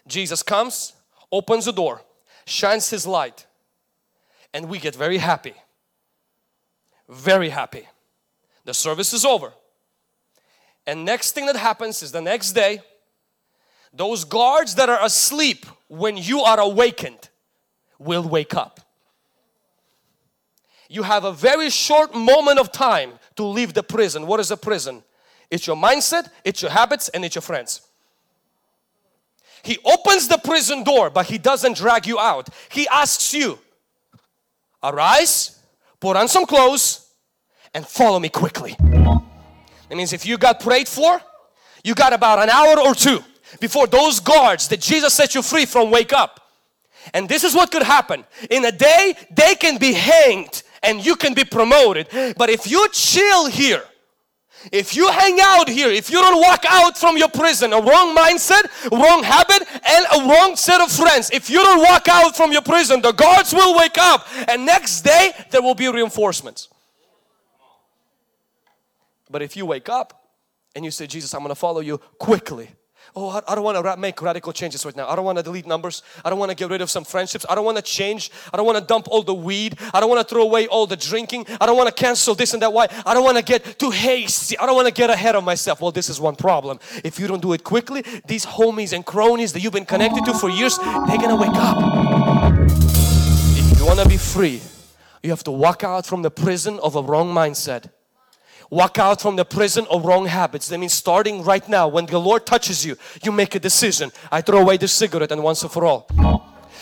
Jesus 0.05 0.43
comes, 0.43 0.93
opens 1.31 1.65
the 1.65 1.71
door, 1.71 2.01
shines 2.45 2.89
His 2.89 3.07
light 3.07 3.45
and 4.53 4.69
we 4.69 4.79
get 4.79 4.95
very 4.95 5.17
happy. 5.17 5.53
Very 7.09 7.49
happy. 7.49 7.87
The 8.65 8.73
service 8.73 9.13
is 9.13 9.25
over. 9.25 9.53
And 10.85 11.05
next 11.05 11.31
thing 11.33 11.45
that 11.45 11.55
happens 11.55 12.03
is 12.03 12.11
the 12.11 12.21
next 12.21 12.51
day, 12.53 12.81
those 13.93 14.25
guards 14.25 14.75
that 14.75 14.89
are 14.89 15.03
asleep 15.03 15.65
when 15.87 16.17
you 16.17 16.41
are 16.41 16.59
awakened 16.59 17.29
will 17.99 18.23
wake 18.27 18.55
up. 18.55 18.79
you 20.89 21.03
have 21.03 21.23
a 21.25 21.31
very 21.33 21.69
short 21.71 22.13
moment 22.13 22.59
of 22.59 22.71
time 22.71 23.13
to 23.35 23.43
leave 23.43 23.73
the 23.73 23.81
prison. 23.81 24.27
What 24.27 24.39
is 24.39 24.51
a 24.51 24.57
prison? 24.57 25.03
It's 25.49 25.65
your 25.65 25.75
mindset, 25.75 26.29
it's 26.43 26.61
your 26.61 26.69
habits, 26.71 27.09
and 27.09 27.25
it's 27.25 27.33
your 27.33 27.41
friends. 27.41 27.81
He 29.63 29.79
opens 29.85 30.27
the 30.27 30.37
prison 30.37 30.83
door, 30.83 31.09
but 31.09 31.25
He 31.25 31.39
doesn't 31.39 31.77
drag 31.77 32.05
you 32.05 32.19
out. 32.19 32.49
He 32.69 32.87
asks 32.89 33.33
you, 33.33 33.57
Arise, 34.83 35.57
put 35.99 36.15
on 36.15 36.27
some 36.27 36.45
clothes, 36.45 37.09
and 37.73 37.87
follow 37.87 38.19
me 38.19 38.29
quickly. 38.29 38.75
That 39.93 39.97
means 39.97 40.11
if 40.11 40.25
you 40.25 40.39
got 40.39 40.59
prayed 40.59 40.87
for, 40.87 41.21
you 41.83 41.93
got 41.93 42.13
about 42.13 42.39
an 42.39 42.49
hour 42.49 42.79
or 42.79 42.95
two 42.95 43.23
before 43.59 43.85
those 43.85 44.19
guards 44.19 44.67
that 44.69 44.81
Jesus 44.81 45.13
set 45.13 45.35
you 45.35 45.43
free 45.43 45.67
from 45.67 45.91
wake 45.91 46.11
up. 46.11 46.39
And 47.13 47.29
this 47.29 47.43
is 47.43 47.53
what 47.53 47.69
could 47.69 47.83
happen. 47.83 48.25
In 48.49 48.65
a 48.65 48.71
day, 48.71 49.13
they 49.29 49.53
can 49.53 49.77
be 49.77 49.93
hanged 49.93 50.63
and 50.81 51.05
you 51.05 51.15
can 51.15 51.35
be 51.35 51.43
promoted. 51.43 52.07
But 52.35 52.49
if 52.49 52.71
you 52.71 52.89
chill 52.91 53.45
here, 53.45 53.83
if 54.71 54.95
you 54.95 55.11
hang 55.11 55.37
out 55.39 55.69
here, 55.69 55.91
if 55.91 56.09
you 56.09 56.17
don't 56.17 56.41
walk 56.41 56.65
out 56.67 56.97
from 56.97 57.15
your 57.15 57.29
prison, 57.29 57.71
a 57.71 57.79
wrong 57.79 58.17
mindset, 58.17 58.63
wrong 58.91 59.21
habit, 59.21 59.61
and 59.87 60.05
a 60.11 60.27
wrong 60.27 60.55
set 60.55 60.81
of 60.81 60.91
friends, 60.91 61.29
if 61.29 61.51
you 61.51 61.59
don't 61.59 61.83
walk 61.83 62.07
out 62.07 62.35
from 62.35 62.51
your 62.51 62.63
prison, 62.63 62.99
the 62.99 63.11
guards 63.11 63.53
will 63.53 63.77
wake 63.77 63.99
up 63.99 64.25
and 64.47 64.65
next 64.65 65.03
day 65.03 65.33
there 65.51 65.61
will 65.61 65.75
be 65.75 65.87
reinforcements. 65.87 66.69
But 69.33 69.41
if 69.41 69.57
you 69.57 69.65
wake 69.65 69.89
up 69.89 70.29
and 70.75 70.85
you 70.85 70.91
say, 70.91 71.07
Jesus, 71.07 71.33
I'm 71.33 71.39
going 71.39 71.49
to 71.49 71.55
follow 71.55 71.79
you 71.79 71.97
quickly, 72.19 72.69
oh, 73.15 73.29
I, 73.29 73.41
I 73.51 73.55
don't 73.55 73.63
want 73.63 73.83
to 73.83 73.97
make 73.97 74.21
radical 74.21 74.53
changes 74.53 74.85
right 74.85 74.95
now. 74.95 75.09
I 75.09 75.15
don't 75.15 75.25
want 75.25 75.39
to 75.39 75.43
delete 75.43 75.65
numbers. 75.65 76.03
I 76.23 76.29
don't 76.29 76.37
want 76.37 76.51
to 76.51 76.55
get 76.55 76.69
rid 76.69 76.81
of 76.81 76.91
some 76.91 77.03
friendships. 77.03 77.43
I 77.49 77.55
don't 77.55 77.65
want 77.65 77.77
to 77.77 77.83
change. 77.83 78.29
I 78.53 78.57
don't 78.57 78.67
want 78.67 78.77
to 78.77 78.83
dump 78.83 79.07
all 79.09 79.23
the 79.23 79.33
weed. 79.33 79.79
I 79.91 79.99
don't 79.99 80.09
want 80.09 80.21
to 80.21 80.31
throw 80.31 80.43
away 80.43 80.67
all 80.67 80.85
the 80.85 80.95
drinking. 80.95 81.47
I 81.59 81.65
don't 81.65 81.75
want 81.75 81.89
to 81.89 81.99
cancel 81.99 82.35
this 82.35 82.53
and 82.53 82.61
that. 82.61 82.71
Why? 82.71 82.87
I 83.07 83.15
don't 83.15 83.23
want 83.23 83.37
to 83.37 83.43
get 83.43 83.79
too 83.79 83.89
hasty. 83.89 84.55
I 84.59 84.67
don't 84.67 84.75
want 84.75 84.87
to 84.87 84.93
get 84.93 85.09
ahead 85.09 85.35
of 85.35 85.43
myself. 85.43 85.81
Well, 85.81 85.91
this 85.91 86.09
is 86.09 86.21
one 86.21 86.35
problem. 86.35 86.79
If 87.03 87.19
you 87.19 87.25
don't 87.25 87.41
do 87.41 87.53
it 87.53 87.63
quickly, 87.63 88.03
these 88.27 88.45
homies 88.45 88.93
and 88.93 89.03
cronies 89.03 89.51
that 89.53 89.61
you've 89.61 89.73
been 89.73 89.85
connected 89.85 90.25
to 90.25 90.33
for 90.35 90.51
years, 90.51 90.77
they're 90.77 91.17
going 91.17 91.29
to 91.29 91.35
wake 91.35 91.55
up. 91.55 92.69
If 92.69 93.79
you 93.79 93.85
want 93.87 93.99
to 93.99 94.07
be 94.07 94.17
free, 94.17 94.61
you 95.23 95.31
have 95.31 95.43
to 95.45 95.51
walk 95.51 95.83
out 95.83 96.05
from 96.05 96.21
the 96.21 96.29
prison 96.29 96.79
of 96.83 96.95
a 96.95 97.01
wrong 97.01 97.33
mindset 97.33 97.89
walk 98.73 98.97
out 98.97 99.21
from 99.21 99.35
the 99.35 99.45
prison 99.45 99.85
of 99.89 100.03
wrong 100.03 100.25
habits. 100.25 100.67
That 100.67 100.79
means 100.79 100.93
starting 100.93 101.43
right 101.43 101.67
now, 101.69 101.87
when 101.87 102.05
the 102.05 102.19
Lord 102.19 102.45
touches 102.45 102.85
you, 102.85 102.97
you 103.23 103.31
make 103.31 103.55
a 103.55 103.59
decision. 103.59 104.11
I 104.31 104.41
throw 104.41 104.59
away 104.59 104.77
the 104.77 104.87
cigarette 104.87 105.31
and 105.31 105.43
once 105.43 105.61
and 105.61 105.71
for 105.71 105.85
all. 105.85 106.07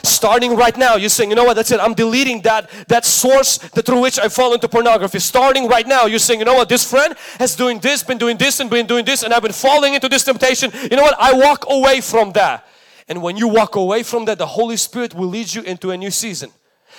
Starting 0.04 0.56
right 0.56 0.76
now, 0.78 0.96
you're 0.96 1.10
saying, 1.10 1.30
you 1.30 1.36
know 1.36 1.44
what, 1.44 1.56
that's 1.56 1.70
it. 1.70 1.80
I'm 1.80 1.94
deleting 1.94 2.42
that, 2.42 2.70
that 2.88 3.06
source 3.06 3.58
that 3.58 3.86
through 3.86 4.02
which 4.02 4.18
I 4.18 4.30
fall 4.30 4.54
into 4.54 4.68
pornography. 4.68 5.20
Starting 5.20 5.68
right 5.68 5.86
now, 5.86 6.06
you're 6.06 6.18
saying, 6.18 6.40
you 6.40 6.46
know 6.46 6.56
what, 6.56 6.70
this 6.70 6.90
friend 6.90 7.16
has 7.38 7.56
doing 7.56 7.80
this, 7.80 8.02
been 8.02 8.18
doing 8.18 8.38
this 8.38 8.60
and 8.60 8.70
been 8.70 8.88
doing 8.88 9.06
this 9.06 9.22
and 9.22 9.34
I've 9.34 9.44
been 9.44 9.52
falling 9.52 9.94
into 9.94 10.10
this 10.10 10.24
temptation. 10.24 10.72
You 10.90 10.96
know 10.96 11.04
what, 11.04 11.16
I 11.20 11.34
walk 11.34 11.66
away 11.70 12.02
from 12.02 12.32
that. 12.32 12.68
And 13.08 13.22
when 13.22 13.36
you 13.38 13.48
walk 13.48 13.76
away 13.76 14.04
from 14.04 14.26
that, 14.26 14.38
the 14.38 14.48
Holy 14.48 14.78
Spirit 14.78 15.14
will 15.14 15.28
lead 15.28 15.54
you 15.54 15.62
into 15.62 15.92
a 15.92 15.98
new 15.98 16.10
season. 16.10 16.52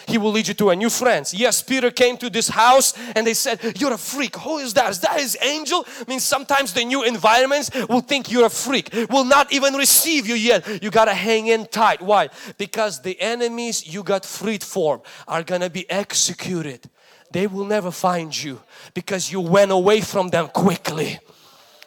He 0.07 0.19
will 0.19 0.31
lead 0.31 0.49
you 0.49 0.55
to 0.55 0.71
a 0.71 0.77
new 0.77 0.91
friends. 0.91 1.33
Yes, 1.35 1.63
Peter 1.63 1.91
came 1.91 2.17
to 2.19 2.31
this 2.31 2.49
house 2.49 2.95
and 3.15 3.27
they 3.27 3.35
said, 3.35 3.61
You're 3.79 3.93
a 3.93 3.99
freak. 3.99 4.37
Who 4.37 4.59
is 4.59 4.75
that? 4.75 4.91
Is 4.91 5.01
that 5.01 5.21
his 5.21 5.37
angel? 5.43 5.87
I 6.09 6.19
sometimes 6.19 6.73
the 6.73 6.85
new 6.85 7.03
environments 7.03 7.71
will 7.89 8.01
think 8.01 8.31
you're 8.31 8.47
a 8.47 8.51
freak, 8.51 8.91
will 9.11 9.25
not 9.25 9.53
even 9.53 9.75
receive 9.75 10.27
you 10.27 10.35
yet. 10.35 10.83
You 10.83 10.91
gotta 10.91 11.15
hang 11.15 11.47
in 11.47 11.67
tight. 11.67 12.03
Why? 12.03 12.29
Because 12.59 13.03
the 13.03 13.21
enemies 13.21 13.87
you 13.87 14.03
got 14.03 14.25
freed 14.25 14.63
from 14.63 15.03
are 15.27 15.43
gonna 15.43 15.71
be 15.71 15.91
executed. 15.91 16.89
They 17.33 17.47
will 17.47 17.65
never 17.65 17.91
find 17.91 18.31
you 18.45 18.61
because 18.93 19.33
you 19.33 19.41
went 19.41 19.71
away 19.71 20.03
from 20.03 20.29
them 20.29 20.49
quickly. 20.49 21.19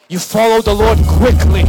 You 0.09 0.20
followed 0.20 0.66
the 0.66 0.74
Lord 0.74 0.97
quickly. 1.07 1.63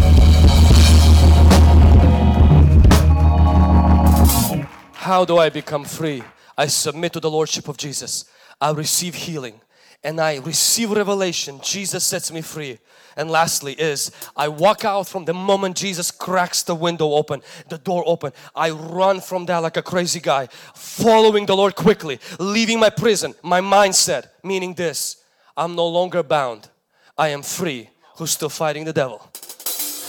How 4.95 5.25
do 5.25 5.39
I 5.39 5.51
become 5.51 5.85
free? 5.85 6.23
I 6.57 6.67
submit 6.67 7.13
to 7.15 7.21
the 7.21 7.31
Lordship 7.31 7.69
of 7.69 7.77
Jesus. 7.77 8.25
I 8.61 8.71
receive 8.71 9.15
healing 9.15 9.61
and 10.03 10.21
I 10.21 10.37
receive 10.39 10.91
revelation. 10.91 11.61
Jesus 11.63 12.05
sets 12.05 12.33
me 12.33 12.41
free. 12.41 12.79
And 13.17 13.31
lastly 13.31 13.73
is 13.73 14.11
I 14.37 14.49
walk 14.49 14.85
out 14.85 15.09
from 15.09 15.25
the 15.25 15.33
moment 15.33 15.77
Jesus 15.77 16.11
cracks 16.11 16.63
the 16.63 16.75
window 16.75 17.13
open, 17.13 17.43
the 17.69 17.79
door 17.79 18.05
open. 18.07 18.33
I 18.55 18.71
run 18.71 19.21
from 19.21 19.47
that 19.47 19.59
like 19.59 19.77
a 19.79 19.83
crazy 19.83 20.21
guy, 20.21 20.49
following 20.75 21.47
the 21.47 21.57
Lord 21.57 21.75
quickly, 21.75 22.21
leaving 22.39 22.79
my 22.79 22.91
prison, 22.91 23.35
my 23.43 23.61
mindset, 23.61 24.29
meaning 24.45 24.75
this, 24.75 25.17
I'm 25.57 25.75
no 25.75 25.89
longer 25.89 26.23
bound. 26.23 26.69
I 27.17 27.29
am 27.29 27.43
free 27.43 27.89
who's 28.17 28.33
still 28.33 28.51
fighting 28.51 28.85
the 28.85 28.93
devil. 28.93 29.27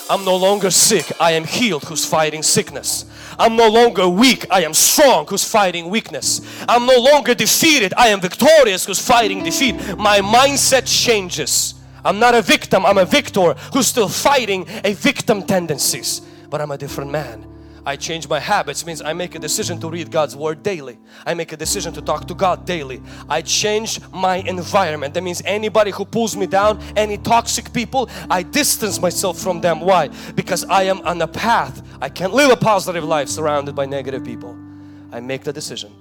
I'm 0.10 0.24
no 0.24 0.36
longer 0.36 0.70
sick, 0.70 1.12
I 1.20 1.32
am 1.32 1.46
healed 1.46 1.86
who's 1.86 2.06
fighting 2.06 2.44
sickness. 2.44 3.06
I'm 3.40 3.56
no 3.56 3.70
longer 3.70 4.08
weak, 4.08 4.46
I 4.50 4.64
am 4.64 4.74
strong 4.74 5.28
who's 5.28 5.44
fighting 5.44 5.90
weakness. 5.90 6.42
I'm 6.68 6.86
no 6.86 6.98
longer 6.98 7.36
defeated, 7.36 7.94
I 7.96 8.08
am 8.08 8.20
victorious 8.20 8.86
who's 8.86 9.00
fighting 9.06 9.44
defeat. 9.44 9.76
My 9.98 10.20
mindset 10.20 10.86
changes. 10.86 11.76
I'm 12.04 12.20
not 12.20 12.36
a 12.36 12.42
victim, 12.42 12.86
I'm 12.86 12.98
a 12.98 13.06
victor 13.06 13.54
who's 13.74 13.88
still 13.88 14.10
fighting 14.10 14.66
a 14.84 14.94
victim 14.94 15.44
tendencies, 15.44 16.22
but 16.50 16.62
I'm 16.62 16.72
a 16.72 16.78
different 16.78 17.12
man. 17.12 17.46
I 17.88 17.96
change 17.96 18.28
my 18.28 18.42
habits 18.42 18.86
means 18.86 19.02
I 19.02 19.14
make 19.14 19.34
a 19.36 19.40
decision 19.40 19.80
to 19.80 19.90
read 19.90 20.12
God's 20.12 20.36
word 20.36 20.62
daily. 20.62 20.98
I 21.26 21.34
make 21.34 21.54
a 21.54 21.56
decision 21.58 21.94
to 21.94 22.02
talk 22.02 22.28
to 22.28 22.34
God 22.34 22.66
daily. 22.66 23.02
I 23.30 23.42
change 23.42 24.02
my 24.12 24.36
environment. 24.40 25.14
That 25.14 25.24
means 25.24 25.42
anybody 25.46 25.92
who 25.92 26.04
pulls 26.04 26.36
me 26.36 26.48
down, 26.48 26.84
any 26.98 27.18
toxic 27.18 27.72
people, 27.72 28.10
I 28.30 28.44
distance 28.44 29.00
myself 29.00 29.40
from 29.40 29.62
them. 29.62 29.80
Why? 29.80 30.10
Because 30.36 30.66
I 30.66 30.84
am 30.84 31.00
on 31.08 31.22
a 31.22 31.28
path. 31.30 31.82
I 32.02 32.10
can't 32.10 32.34
live 32.34 32.52
a 32.52 32.58
positive 32.58 33.06
life 33.06 33.30
surrounded 33.30 33.74
by 33.74 33.86
negative 33.86 34.22
people. 34.22 34.52
I 35.14 35.22
make 35.22 35.46
the 35.46 35.54
decision 35.54 35.94